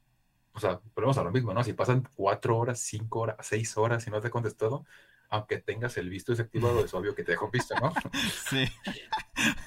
[0.53, 1.63] O sea, volvemos a lo mismo, ¿no?
[1.63, 4.85] Si pasan cuatro horas, cinco horas, seis horas y no te ha contestado,
[5.29, 7.93] aunque tengas el visto desactivado, es obvio que te dejó visto, ¿no?
[8.51, 8.65] Sí.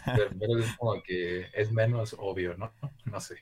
[0.06, 2.74] Pero es como que es menos obvio, ¿no?
[3.06, 3.38] No sé.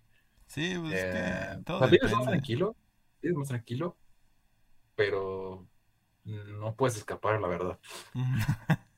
[0.46, 2.26] Sí, pues que eh, todo depende.
[2.26, 2.76] tranquilo,
[3.22, 3.98] es más tranquilo,
[4.96, 5.66] pero
[6.26, 7.80] no puedes escapar, la verdad.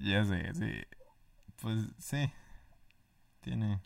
[0.00, 0.82] ya sé, sí.
[1.60, 2.32] Pues sí.
[3.42, 3.80] Tiene,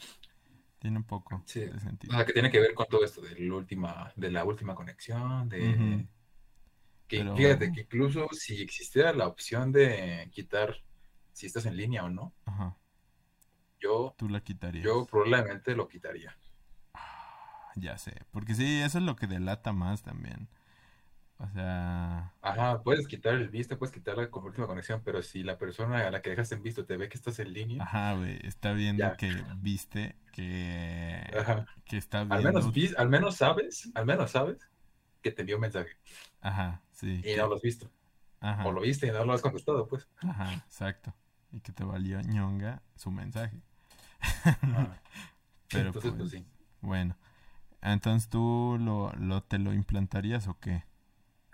[0.85, 2.13] tiene un poco de sentido.
[2.13, 4.75] O sea, que tiene que ver con todo esto de la última, de la última
[4.75, 6.07] conexión, de...
[7.09, 10.77] Que fíjate que incluso si existiera la opción de quitar
[11.33, 12.35] si estás en línea o no,
[13.81, 14.85] yo, ¿Tú la quitarías?
[14.85, 16.37] yo probablemente lo quitaría.
[17.77, 20.49] Ya sé, porque sí, eso es lo que delata más también.
[21.39, 22.33] O sea...
[22.43, 26.11] Ajá, puedes quitar el visto, puedes quitar la última conexión, pero si la persona a
[26.11, 27.83] la que dejas en visto te ve que estás en línea...
[27.83, 31.23] Ajá, güey, está viendo que viste, que,
[31.85, 32.37] que está viendo...
[32.37, 34.59] Al menos, al menos sabes, al menos sabes
[35.23, 35.91] que te envió un mensaje.
[36.41, 37.21] Ajá, sí.
[37.25, 37.91] Y no lo has visto.
[38.41, 38.67] Ajá.
[38.67, 40.07] O lo viste y no lo has contestado, pues.
[40.19, 41.15] Ajá, exacto.
[41.51, 43.61] Y que te valió ñonga su mensaje.
[45.71, 46.47] Pero Entonces, pues, pues sí.
[46.81, 47.17] Bueno,
[47.81, 50.85] entonces tú lo, lo, te lo implantarías o qué?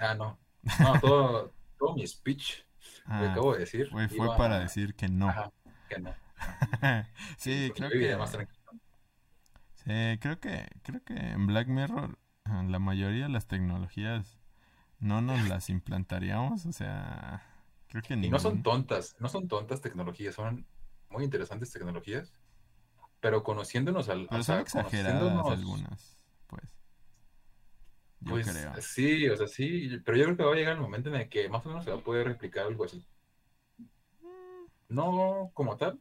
[0.01, 0.39] Ah, no.
[0.81, 2.65] No, todo, todo mi speech,
[3.07, 3.89] lo ah, acabo de decir.
[3.91, 5.33] Fue, para decir que no.
[5.89, 6.15] que no.
[7.37, 8.47] sí, creo que...
[9.75, 14.39] Sí, creo que, creo que en Black Mirror la mayoría de las tecnologías
[14.99, 17.43] no nos las implantaríamos, o sea,
[17.89, 18.27] creo que ni.
[18.27, 20.67] Y no son tontas, no son tontas tecnologías, son
[21.09, 22.33] muy interesantes tecnologías,
[23.21, 24.27] pero conociéndonos al.
[24.29, 26.19] Pero son exageradas algunas.
[28.20, 28.72] Yo pues, creo.
[28.80, 31.28] Sí, o sea, sí, pero yo creo que va a llegar el momento en el
[31.28, 33.06] que más o menos se va a poder replicar algo así.
[34.88, 36.00] No como tal,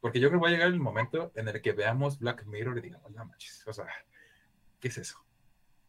[0.00, 2.78] porque yo creo que va a llegar el momento en el que veamos Black Mirror
[2.78, 3.86] y digamos, no manches, o sea,
[4.78, 5.18] ¿qué es eso?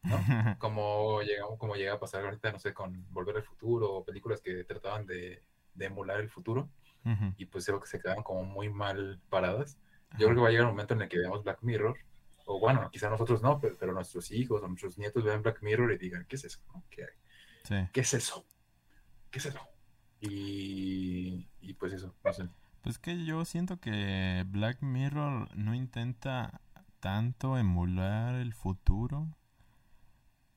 [0.02, 0.16] ¿No?
[0.58, 4.40] como, llegamos, como llega a pasar ahorita, no sé, con Volver al Futuro o películas
[4.40, 5.42] que trataban de,
[5.78, 6.68] emular el futuro
[7.36, 9.78] y pues creo que se quedaban como muy mal paradas.
[10.18, 11.96] Yo creo que va a llegar el momento en el que veamos Black Mirror
[12.50, 15.98] o bueno, quizá nosotros no, pero, nuestros hijos o nuestros nietos vean Black Mirror y
[15.98, 16.60] digan, ¿qué es eso?
[16.88, 17.06] ¿Qué,
[17.92, 18.46] ¿Qué es eso?
[19.30, 19.60] ¿qué es eso?
[20.22, 22.48] Y, y pues eso, sé.
[22.80, 26.62] Pues que yo siento que Black Mirror no intenta
[27.00, 29.28] tanto emular el futuro.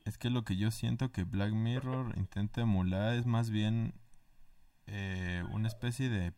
[0.06, 3.93] Es que lo que yo siento que Black Mirror intenta emular es más bien
[4.88, 6.34] eh, una especie de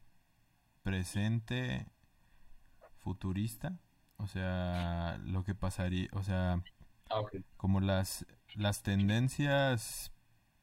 [0.82, 1.86] presente
[2.98, 3.78] futurista.
[4.24, 6.64] O sea, lo que pasaría, o sea,
[7.10, 7.22] ah,
[7.58, 10.14] como las, las tendencias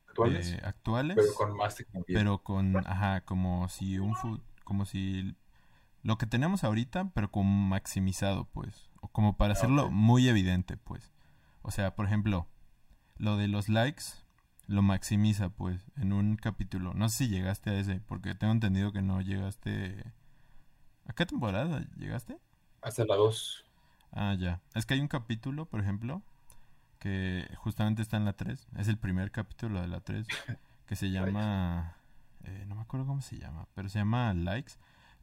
[0.08, 2.16] actuales, eh, actuales pero con más tecnología.
[2.16, 4.14] Pero con, ajá, como si un
[4.64, 5.36] como si
[6.02, 10.78] lo que tenemos ahorita, pero como maximizado, pues, o como para ah, hacerlo muy evidente,
[10.78, 11.12] pues.
[11.60, 12.46] O sea, por ejemplo,
[13.18, 14.04] lo de los likes
[14.66, 16.94] lo maximiza, pues, en un capítulo.
[16.94, 20.02] No sé si llegaste a ese, porque tengo entendido que no llegaste.
[21.04, 22.38] ¿A qué temporada llegaste?
[22.82, 23.64] Hasta la 2.
[24.12, 24.60] Ah, ya.
[24.74, 26.22] Es que hay un capítulo, por ejemplo,
[26.98, 28.68] que justamente está en la 3.
[28.78, 30.26] Es el primer capítulo de la 3,
[30.86, 31.96] que se llama...
[32.44, 34.74] Eh, no me acuerdo cómo se llama, pero se llama Likes.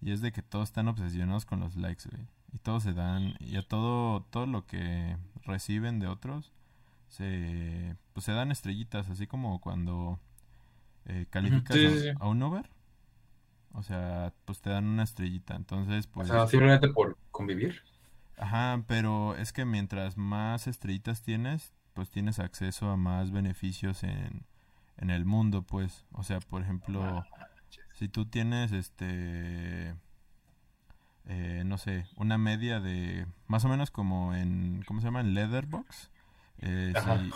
[0.01, 2.27] Y es de que todos están obsesionados con los likes, güey.
[2.53, 6.53] Y todos se dan, y a todo, todo lo que reciben de otros,
[7.09, 10.19] se, pues se dan estrellitas, así como cuando
[11.05, 11.77] eh, calificas
[12.19, 12.69] a, un over.
[13.73, 15.55] O sea, pues te dan una estrellita.
[15.55, 16.29] Entonces, pues.
[16.29, 17.83] O sea, simplemente por convivir.
[18.37, 24.43] Ajá, pero es que mientras más estrellitas tienes, pues tienes acceso a más beneficios en,
[24.97, 26.05] en el mundo, pues.
[26.11, 27.27] O sea, por ejemplo, ah,
[27.93, 29.93] si tú tienes este.
[31.29, 35.21] Eh, no sé, una media de más o menos como en, ¿cómo se llama?
[35.21, 36.09] En Leatherbox.
[36.59, 36.93] Eh,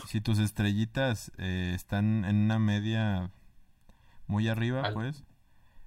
[0.08, 3.30] si, tus estrellitas eh, están en una media
[4.26, 5.24] muy arriba, pues,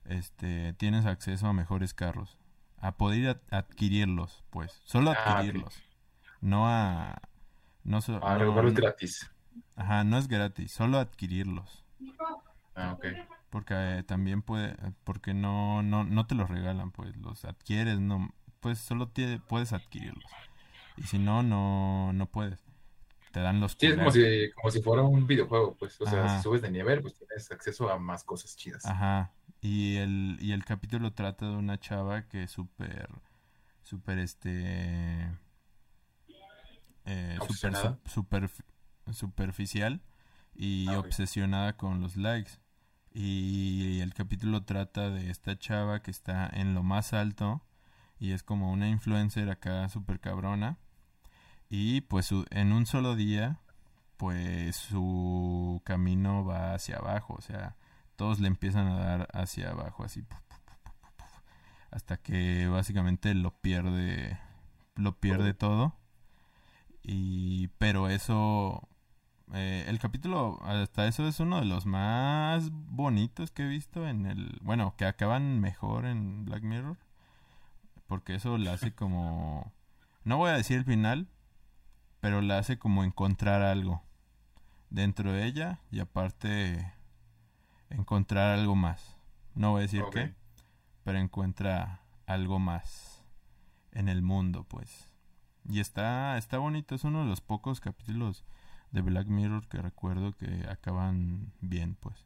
[0.05, 2.39] este, tienes acceso a mejores carros.
[2.85, 4.83] A poder adquirirlos, pues.
[4.85, 5.83] Solo ah, adquirirlos.
[6.43, 7.19] No a...
[7.83, 9.31] No, ah, no, es gratis.
[9.75, 11.83] Ajá, no es gratis, solo adquirirlos.
[12.75, 13.07] Ah, ok.
[13.49, 18.35] Porque eh, también puede, porque no, no, no te los regalan, pues los adquieres, no,
[18.61, 19.11] pues solo
[19.49, 20.31] puedes adquirirlos.
[20.99, 22.64] Y si no, no, no puedes
[23.35, 26.37] te dan los Sí, es como si, como si fuera un videojuego, pues, o sea,
[26.37, 28.87] si subes de nivel, pues tienes acceso a más cosas chidas.
[28.87, 33.09] Ajá, y el, y el capítulo trata de una chava que es súper,
[33.83, 35.33] súper, este,
[37.07, 37.39] eh,
[38.07, 38.49] super,
[39.13, 40.01] superficial
[40.55, 42.53] y ah, obsesionada con los likes.
[43.13, 47.65] Y el capítulo trata de esta chava que está en lo más alto
[48.21, 50.79] y es como una influencer acá súper cabrona
[51.77, 53.59] y pues en un solo día,
[54.17, 57.75] pues su camino va hacia abajo, o sea,
[58.15, 60.25] todos le empiezan a dar hacia abajo, así,
[61.91, 64.39] hasta que básicamente lo pierde,
[64.95, 65.97] lo pierde todo.
[67.03, 68.89] Y, pero eso,
[69.53, 74.27] eh, el capítulo, hasta eso es uno de los más bonitos que he visto en
[74.27, 76.99] el, bueno, que acaban mejor en Black Mirror,
[78.07, 79.73] porque eso le hace como,
[80.23, 81.27] no voy a decir el final,
[82.25, 84.03] pero la hace como encontrar algo
[84.89, 86.91] dentro de ella y aparte
[87.91, 89.19] encontrar algo más.
[89.55, 90.33] No voy a decir qué,
[91.03, 93.23] pero encuentra algo más
[93.93, 95.11] en el mundo, pues.
[95.69, 98.47] Y está, está bonito, es uno de los pocos capítulos
[98.91, 102.25] de Black Mirror que recuerdo que acaban bien, pues.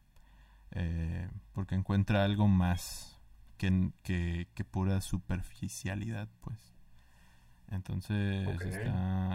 [0.71, 3.19] Eh, porque encuentra algo más
[3.57, 6.68] que, que, que pura superficialidad, pues.
[7.71, 8.47] Entonces,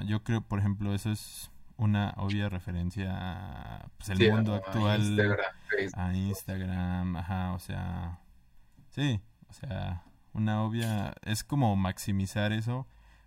[0.06, 5.36] yo creo, por ejemplo, eso es una obvia referencia a pues, el mundo actual,
[5.94, 8.20] a Instagram, ajá, o sea,
[8.90, 12.86] sí, o sea, una obvia, es como maximizar eso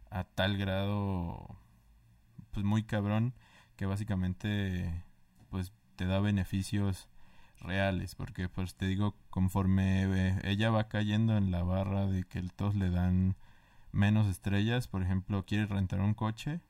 [0.09, 1.57] a tal grado,
[2.51, 3.33] pues muy cabrón,
[3.75, 5.03] que básicamente,
[5.49, 7.07] pues te da beneficios
[7.59, 12.75] reales, porque pues te digo, conforme ella va cayendo en la barra de que todos
[12.75, 13.35] le dan
[13.91, 16.61] menos estrellas, por ejemplo, quiere rentar un coche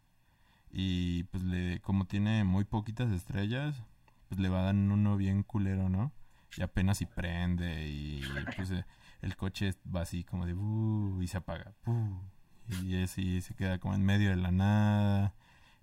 [0.71, 3.82] y pues le como tiene muy poquitas estrellas,
[4.30, 6.11] pues le va a dar uno bien culero, ¿no?
[6.57, 8.22] Y apenas si prende y
[8.55, 8.86] pues eh,
[9.22, 11.74] el coche va así como de uh, y se apaga.
[12.84, 15.34] y así se queda como en medio de la nada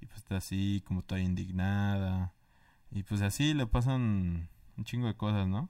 [0.01, 2.33] y pues está así como toda indignada
[2.91, 5.69] y pues así le pasan un chingo de cosas, ¿no?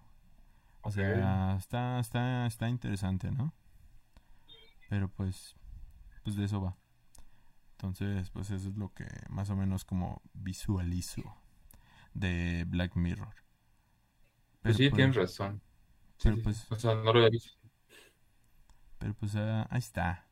[0.82, 3.52] O sea, está está está interesante, ¿no?
[4.94, 5.56] Pero pues,
[6.22, 6.76] pues de eso va.
[7.72, 11.34] Entonces, pues eso es lo que más o menos como visualizo
[12.12, 13.34] de Black Mirror.
[14.62, 15.60] pues sí, tienes razón.
[16.22, 17.58] pero pues, o sea, no lo había visto.
[18.98, 20.28] Pero pues ah, ahí está.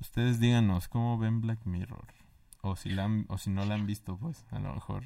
[0.00, 2.14] Ustedes díganos cómo ven Black Mirror.
[2.62, 5.02] O si, la o si no la han visto, pues a lo mejor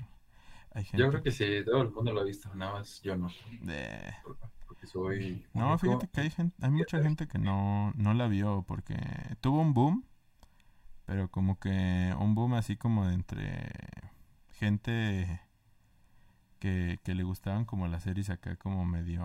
[0.93, 3.29] Yo creo que sí, todo el mundo lo ha visto, nada más yo no.
[4.71, 5.45] Porque soy...
[5.53, 8.97] No, fíjate que hay, gente, hay mucha gente que no, no la vio porque
[9.41, 10.05] tuvo un boom,
[11.07, 13.73] pero como que un boom así como de entre
[14.53, 15.41] gente
[16.61, 19.25] que, que le gustaban como las series acá como medio...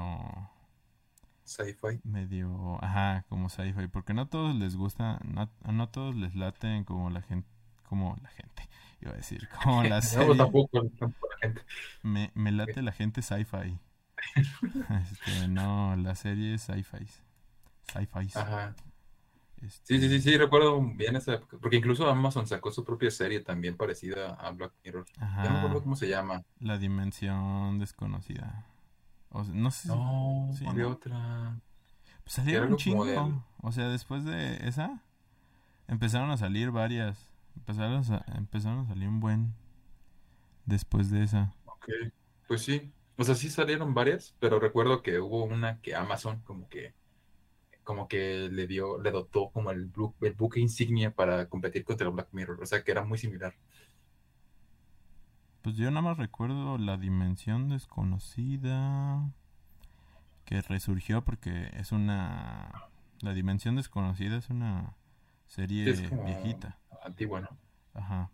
[1.43, 2.01] Sci-fi.
[2.03, 7.11] Medio, ajá, como sci-fi, porque no todos les gusta, no, no todos les laten como
[7.11, 7.47] la gente,
[7.83, 8.67] como la gente,
[8.99, 10.29] iba a decir, como la serie.
[10.29, 11.61] No, tampoco, tampoco la gente.
[12.01, 13.77] Me, me late la gente sci-fi.
[14.35, 17.05] Este, no, la serie es sci-fi.
[17.87, 18.39] Sci-fi.
[18.39, 18.75] Ajá.
[19.83, 23.39] Sí, sí, sí, sí, recuerdo bien esa época, porque incluso Amazon sacó su propia serie
[23.39, 25.05] también parecida a Black Mirror.
[25.19, 25.43] Ajá.
[25.43, 26.43] Ya no recuerdo cómo se llama.
[26.59, 28.65] La dimensión desconocida.
[29.29, 29.87] O no sé.
[29.87, 31.59] No, sí, había otra.
[32.23, 33.43] Pues salieron un chingo.
[33.61, 35.01] O sea, después de esa,
[35.87, 37.17] empezaron a salir varias.
[37.55, 39.53] Empezaron a, empezaron a salir un buen.
[40.65, 41.53] Después de esa.
[41.65, 41.89] Ok,
[42.47, 42.91] pues sí.
[43.17, 46.93] O sea, sí salieron varias, pero recuerdo que hubo una que Amazon como que
[47.85, 49.91] como que le dio, le dotó como el,
[50.21, 53.53] el buque insignia para competir contra Black Mirror, o sea que era muy similar.
[55.61, 59.31] Pues yo nada más recuerdo la dimensión desconocida
[60.45, 62.89] que resurgió porque es una
[63.21, 64.95] la dimensión desconocida es una
[65.47, 65.91] serie
[66.25, 66.77] viejita.
[67.03, 67.49] antigua no
[67.93, 68.29] ajá.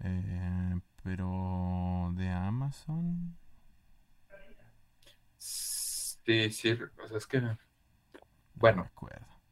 [0.00, 3.36] Eh, pero de Amazon
[5.38, 7.40] sí sí o sea es que
[8.54, 8.90] bueno,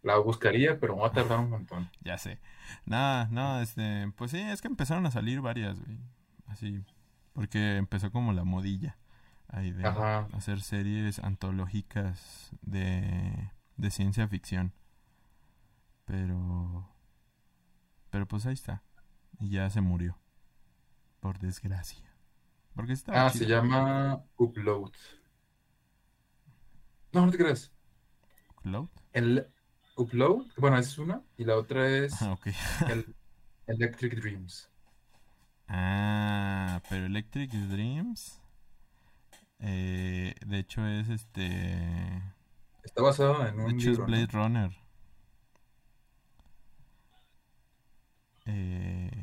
[0.02, 1.90] la buscaría, pero va a tardar un montón.
[2.00, 2.40] ya sé.
[2.86, 5.98] Nada, no, este, pues sí, es que empezaron a salir varias, güey.
[6.46, 6.84] Así,
[7.32, 8.98] porque empezó como la modilla
[9.48, 14.72] ahí de hacer series antológicas de, de ciencia ficción.
[16.04, 16.88] Pero,
[18.10, 18.82] pero pues ahí está.
[19.38, 20.18] Y ya se murió.
[21.22, 22.12] Por desgracia.
[22.74, 23.26] Porque está.
[23.26, 24.90] Ah, se llama Upload.
[27.12, 27.70] No, no te creas.
[28.56, 28.88] Upload.
[29.12, 29.46] El
[29.96, 32.36] Upload, bueno, esa es una, y la otra es ah,
[32.90, 33.14] el
[33.68, 34.68] Electric Dreams.
[35.68, 38.40] Ah, pero Electric Dreams,
[39.60, 42.20] eh, de hecho es este...
[42.82, 44.72] Está basado en un De hecho es Blade Runner.
[48.46, 49.21] Eh...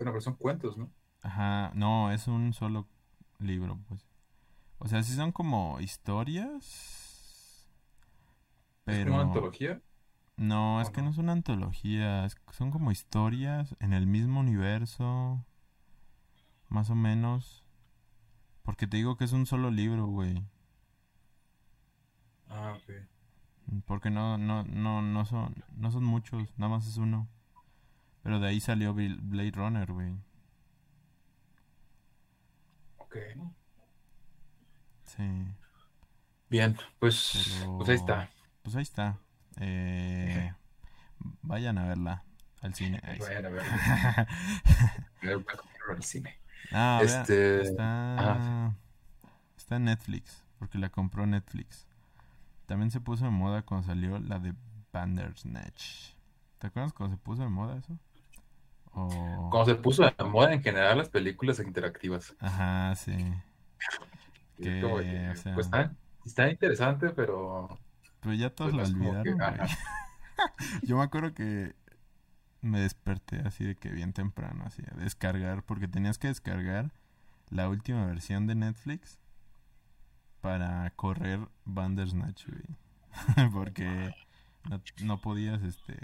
[0.00, 0.90] Bueno, pero son cuentos, ¿no?
[1.22, 2.88] Ajá, no, es un solo
[3.38, 4.06] libro, pues.
[4.78, 7.66] O sea, sí son como historias
[8.86, 9.80] ¿Es una antología?
[10.36, 11.10] No, es que no?
[11.10, 15.44] es una antología, son como historias en el mismo universo,
[16.68, 17.62] más o menos.
[18.62, 20.42] Porque te digo que es un solo libro, güey.
[22.48, 22.90] Ah, ok.
[23.86, 27.28] Porque no, no, no, no son, no son muchos, nada más es uno.
[28.22, 30.14] Pero de ahí salió Blade Runner, güey.
[32.98, 33.16] Ok.
[35.04, 35.54] Sí.
[36.48, 38.30] Bien, pues, pues ahí está.
[38.62, 39.18] Pues ahí está.
[39.58, 40.52] Eh,
[41.42, 42.24] vayan a verla
[42.60, 43.00] al cine.
[43.20, 44.28] vayan a verla.
[45.90, 46.38] al cine.
[46.72, 47.62] Ah, este...
[47.62, 48.74] está...
[49.56, 51.86] está en Netflix, porque la compró Netflix.
[52.66, 54.54] También se puso de moda cuando salió la de
[54.92, 56.14] Bandersnatch.
[56.58, 57.98] ¿Te acuerdas cuando se puso de moda eso?
[58.92, 59.48] O...
[59.50, 62.34] Cuando se puso de moda en general las películas interactivas.
[62.40, 63.16] Ajá, sí.
[64.60, 65.92] que, pues está,
[66.24, 67.78] está interesante, pero
[68.20, 69.38] pero ya todos lo olvidaron,
[70.82, 71.74] Yo me acuerdo que
[72.60, 76.92] me desperté así de que bien temprano, así a descargar, porque tenías que descargar
[77.48, 79.18] la última versión de Netflix
[80.40, 82.62] para correr Bandersnatch, güey.
[83.52, 84.14] porque
[84.68, 85.96] no, no, podías, este,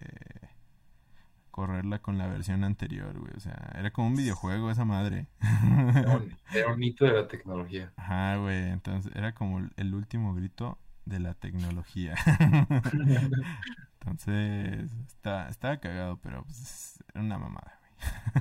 [1.56, 3.32] correrla con la versión anterior, güey.
[3.34, 5.26] O sea, era como un videojuego esa madre.
[6.52, 7.92] Era un, hito de la tecnología.
[7.96, 8.68] Ajá, güey.
[8.68, 12.14] Entonces era como el último grito de la tecnología.
[14.00, 17.80] Entonces, está, estaba cagado, pero pues, era una mamada,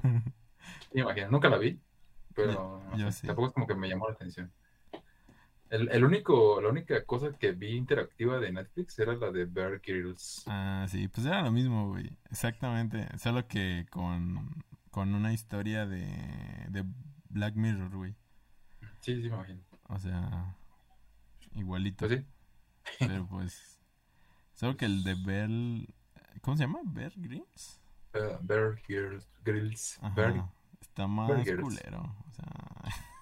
[0.03, 0.22] güey.
[0.93, 1.80] imagino, nunca la vi,
[2.36, 2.84] pero
[3.26, 4.51] tampoco es como que me llamó la atención.
[5.70, 9.80] El, el, único, la única cosa que vi interactiva de Netflix era la de Bear
[9.80, 10.43] Grylls.
[10.47, 12.18] Ah, sí, pues era lo mismo, güey.
[12.30, 13.07] Exactamente.
[13.18, 16.05] Solo que con, con una historia de,
[16.70, 16.86] de
[17.30, 18.16] Black Mirror, güey.
[19.01, 19.61] Sí, sí, me imagino.
[19.89, 20.55] O sea,
[21.55, 22.07] igualito.
[22.07, 22.26] Pues sí.
[22.99, 23.80] Pero pues.
[24.53, 25.93] Solo que el de Bell.
[26.41, 26.80] ¿Cómo se llama?
[26.84, 27.82] ¿Bear Grylls?
[28.13, 28.82] Uh, Bear
[29.43, 29.99] Grylls.
[30.80, 32.16] Está más culero.
[32.28, 33.05] O sea.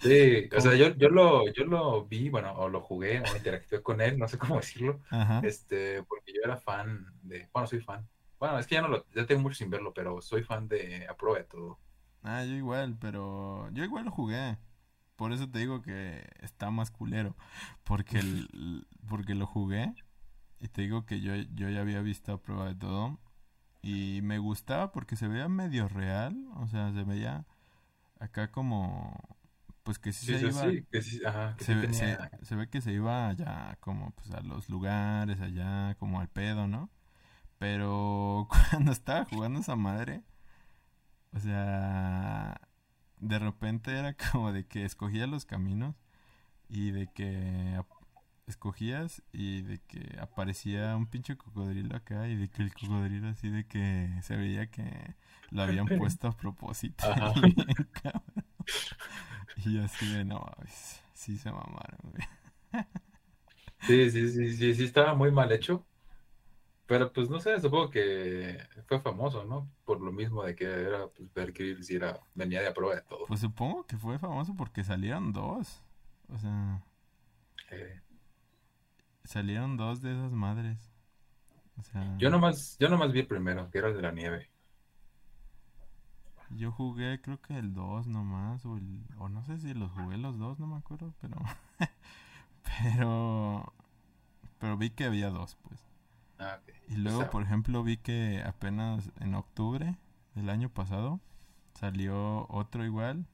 [0.00, 3.82] Sí, o sea, yo, yo, lo, yo lo vi, bueno, o lo jugué, o interactué
[3.82, 5.00] con él, no sé cómo decirlo,
[5.42, 9.06] este, porque yo era fan de, bueno, soy fan, bueno, es que ya no lo,
[9.14, 11.78] ya tengo mucho sin verlo, pero soy fan de A Prueba de Todo.
[12.22, 14.58] Ah, yo igual, pero yo igual lo jugué.
[15.16, 17.36] Por eso te digo que está más culero.
[17.84, 19.94] Porque, el, porque lo jugué.
[20.60, 23.18] Y te digo que yo, yo ya había visto a prueba de todo.
[23.82, 26.46] Y me gustaba porque se veía medio real.
[26.56, 27.46] O sea, se veía
[28.20, 29.38] acá como
[29.82, 30.52] pues que sí, se iba
[31.58, 36.66] se, ve que se iba allá como pues a los lugares allá como al pedo
[36.66, 36.90] no
[37.58, 40.22] pero cuando estaba jugando esa madre
[41.32, 42.60] o sea
[43.18, 45.94] de repente era como de que escogía los caminos
[46.68, 47.80] y de que
[48.46, 53.48] escogías y de que aparecía un pinche cocodrilo acá y de que el cocodrilo así
[53.48, 55.14] de que se veía que
[55.50, 57.04] lo habían puesto a propósito.
[59.66, 60.44] y así de no,
[61.14, 62.84] sí se mamaron, güey.
[63.86, 65.86] Sí, sí, sí, sí, sí, estaba muy mal hecho.
[66.86, 69.70] Pero pues no sé, supongo que fue famoso, ¿no?
[69.84, 72.96] Por lo mismo de que era, pues Bear Grylls y era, venía de a prueba
[72.96, 73.26] de todo.
[73.26, 75.82] Pues supongo que fue famoso porque salieron dos.
[76.28, 76.82] O sea.
[77.70, 78.00] Eh.
[79.24, 80.90] Salieron dos de esas madres.
[81.78, 82.16] O sea...
[82.18, 84.50] Yo nomás, yo nomás vi el primero, que era el de la nieve.
[86.50, 90.18] Yo jugué creo que el 2 nomás, o, el, o no sé si los jugué
[90.18, 91.36] los dos, no me acuerdo, pero...
[92.82, 93.72] pero...
[94.58, 95.80] Pero vi que había dos, pues.
[96.38, 99.96] Ah, y luego, por ejemplo, vi que apenas en octubre
[100.34, 101.20] del año pasado
[101.74, 103.26] salió otro igual,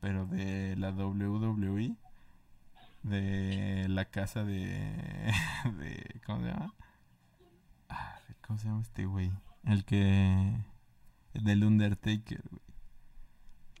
[0.00, 1.94] pero de la WWE,
[3.02, 5.32] de la casa de...
[5.78, 6.74] de ¿Cómo se llama?
[7.88, 9.30] Ah, ¿Cómo se llama este güey?
[9.64, 10.56] El que
[11.34, 12.62] del Undertaker, güey.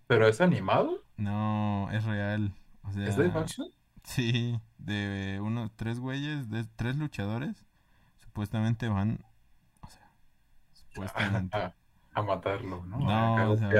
[0.06, 1.04] ¿Pero es animado?
[1.16, 2.52] No, es real.
[2.82, 3.68] O sea, ¿Es live action?
[4.02, 7.64] Sí, de unos tres güeyes, de tres luchadores,
[8.18, 9.24] supuestamente van,
[9.80, 10.10] o sea,
[10.72, 11.56] supuestamente...
[12.12, 12.98] A, matarlo, ¿no?
[12.98, 13.70] No, o sea,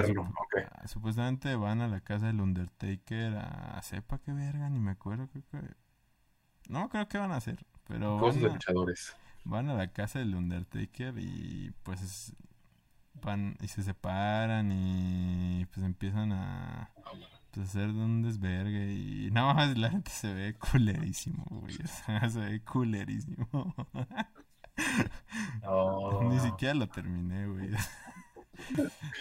[0.87, 5.43] supuestamente van a la casa del Undertaker a sepa qué verga, ni me acuerdo, creo
[5.51, 5.75] que...
[6.69, 8.19] No creo que van a hacer, pero...
[8.19, 9.17] Cosas de luchadores.
[9.43, 12.33] Van a la casa del Undertaker y pues
[13.15, 16.91] van y se separan y pues empiezan a
[17.53, 21.77] pues, hacer un desvergue y nada más la gente se ve culerísimo, güey.
[21.83, 23.75] O sea, se ve culerísimo.
[26.31, 27.71] Ni siquiera lo terminé, güey.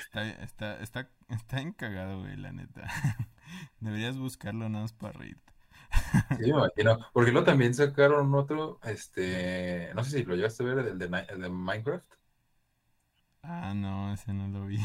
[0.06, 2.88] Está, está, está, está encagado, güey, la neta.
[3.80, 5.54] Deberías buscarlo nada más para reírte.
[6.38, 7.00] Sí, me imagino.
[7.14, 11.26] Porque luego también sacaron otro, este, no sé si lo llevaste a ver, el de,
[11.30, 12.06] el de Minecraft.
[13.42, 14.78] Ah, no, ese no lo vi.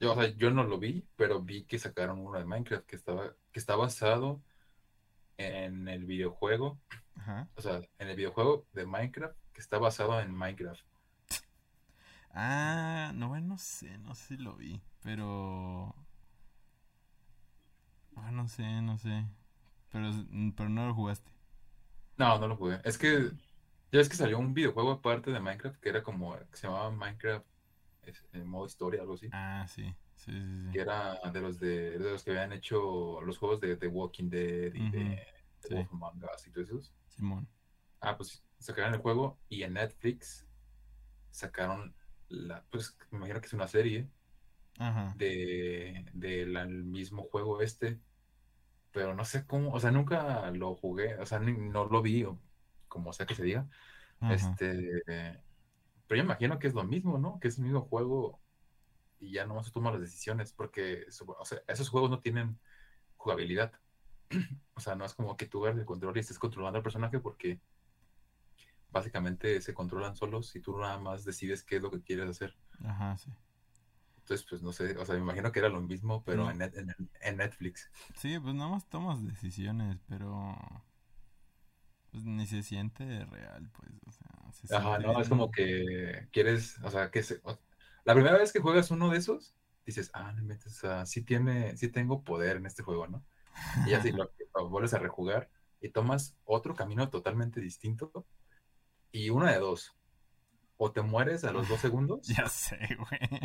[0.00, 2.96] yo, o sea, yo no lo vi, pero vi que sacaron uno de Minecraft que
[2.96, 4.42] estaba, que está basado
[5.36, 6.80] en el videojuego.
[7.16, 7.48] Ajá.
[7.56, 10.84] O sea, en el videojuego de Minecraft que está basado en Minecraft.
[12.34, 15.94] Ah, no, bueno, no sé, no sé si lo vi, pero...
[18.16, 19.26] Ah, no sé, no sé.
[19.90, 20.10] Pero,
[20.56, 21.30] pero no lo jugaste.
[22.16, 22.80] No, no lo jugué.
[22.84, 23.30] Es que
[23.92, 26.90] ya es que salió un videojuego aparte de Minecraft que era como, que se llamaba
[26.90, 27.46] Minecraft
[28.32, 29.28] en modo historia, algo así.
[29.32, 29.94] Ah, sí.
[30.16, 33.88] Sí, sí, Que era de los de, los que habían hecho los juegos de The
[33.88, 35.26] Walking Dead y de,
[35.70, 36.92] Wolf Among Us y todos esos.
[37.08, 37.48] Simón.
[38.00, 40.46] Ah, pues sacaron el juego y en Netflix
[41.30, 41.94] sacaron
[42.28, 44.08] la, pues me imagino que es una serie
[44.78, 45.12] Ajá.
[45.16, 48.00] de del mismo juego este,
[48.92, 52.26] pero no sé cómo, o sea, nunca lo jugué, o sea, no lo vi,
[52.92, 53.66] como sea que se diga.
[54.30, 55.02] Este,
[56.06, 57.40] pero yo imagino que es lo mismo, ¿no?
[57.40, 58.38] Que es el mismo juego
[59.18, 62.58] y ya no se toman las decisiones porque o sea, esos juegos no tienen
[63.16, 63.72] jugabilidad.
[64.74, 67.18] o sea, no es como que tú veas el control y estés controlando al personaje
[67.18, 67.60] porque
[68.90, 72.54] básicamente se controlan solos y tú nada más decides qué es lo que quieres hacer.
[72.84, 73.32] Ajá, sí.
[74.18, 77.36] Entonces, pues no sé, o sea, me imagino que era lo mismo, pero en, en,
[77.36, 77.90] Netflix.
[78.16, 80.56] Sí, pues nada más tomas decisiones, pero
[82.12, 86.90] pues ni se siente real, pues, o sea, Ajá, no, es como que quieres, o
[86.90, 87.40] sea, que se,
[88.04, 89.54] la primera vez que juegas uno de esos,
[89.86, 93.24] dices, ah, no metes, o sea, sí tiene, sí tengo poder en este juego, ¿no?
[93.86, 94.12] Y así
[94.54, 95.50] lo, vuelves a rejugar
[95.80, 98.26] y tomas otro camino totalmente distinto
[99.10, 99.96] y una de dos,
[100.76, 102.26] o te mueres a los dos segundos.
[102.26, 103.40] Ya sé, güey.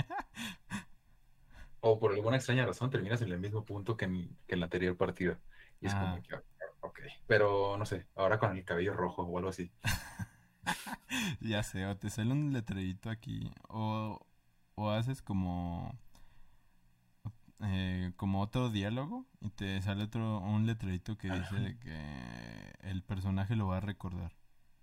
[1.79, 4.65] O por alguna extraña razón terminas en el mismo punto que en, que en la
[4.65, 5.39] anterior partida.
[5.79, 6.35] Y es como que,
[6.81, 9.71] Ok, pero no sé, ahora con el cabello rojo o algo así.
[11.41, 14.25] ya sé, o te sale un letrerito aquí, o,
[14.75, 15.97] o haces como
[17.63, 23.55] eh, como otro diálogo y te sale otro un letrerito que dice que el personaje
[23.55, 24.33] lo va a recordar,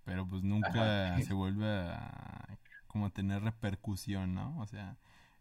[0.03, 4.57] pero pues nunca se vuelve a como tener repercusión, ¿no?
[4.59, 4.97] O sea,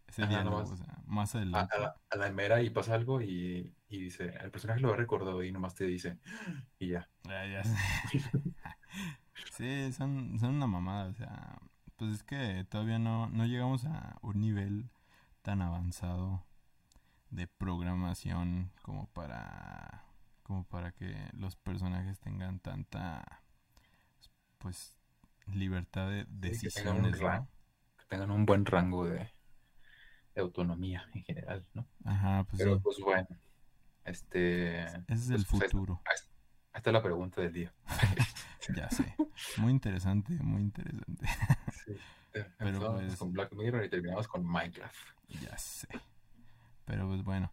[0.09, 1.75] ese diálogo, o sea, más adelante.
[2.11, 5.85] A, la, mera y pasa algo y, dice, el personaje lo recordado y nomás te
[5.85, 6.19] dice,
[6.79, 7.09] y ya.
[7.25, 7.77] Ya, ya sé.
[9.53, 11.59] sí, son, son una mamada, o sea,
[11.97, 14.91] pues es que todavía no, no llegamos a un nivel
[15.43, 16.45] tan avanzado
[17.31, 20.05] de programación como para
[20.45, 23.43] como para que los personajes tengan tanta
[24.59, 24.97] pues
[25.47, 29.31] libertad de decisiones, que tengan un buen rango de,
[30.37, 31.87] autonomía en general, ¿no?
[32.05, 33.29] Ajá, pues Pero pues bueno,
[34.05, 34.85] este...
[34.85, 36.03] Ese es el pues, futuro.
[36.05, 37.75] Ahí está la pregunta del día.
[38.77, 39.15] ya sé.
[39.59, 41.27] Muy interesante, muy interesante.
[41.85, 41.97] sí.
[42.59, 45.09] Pero pues, con Black Mirror y terminamos con Minecraft.
[45.41, 45.87] Ya sé.
[46.85, 47.53] Pero pues bueno,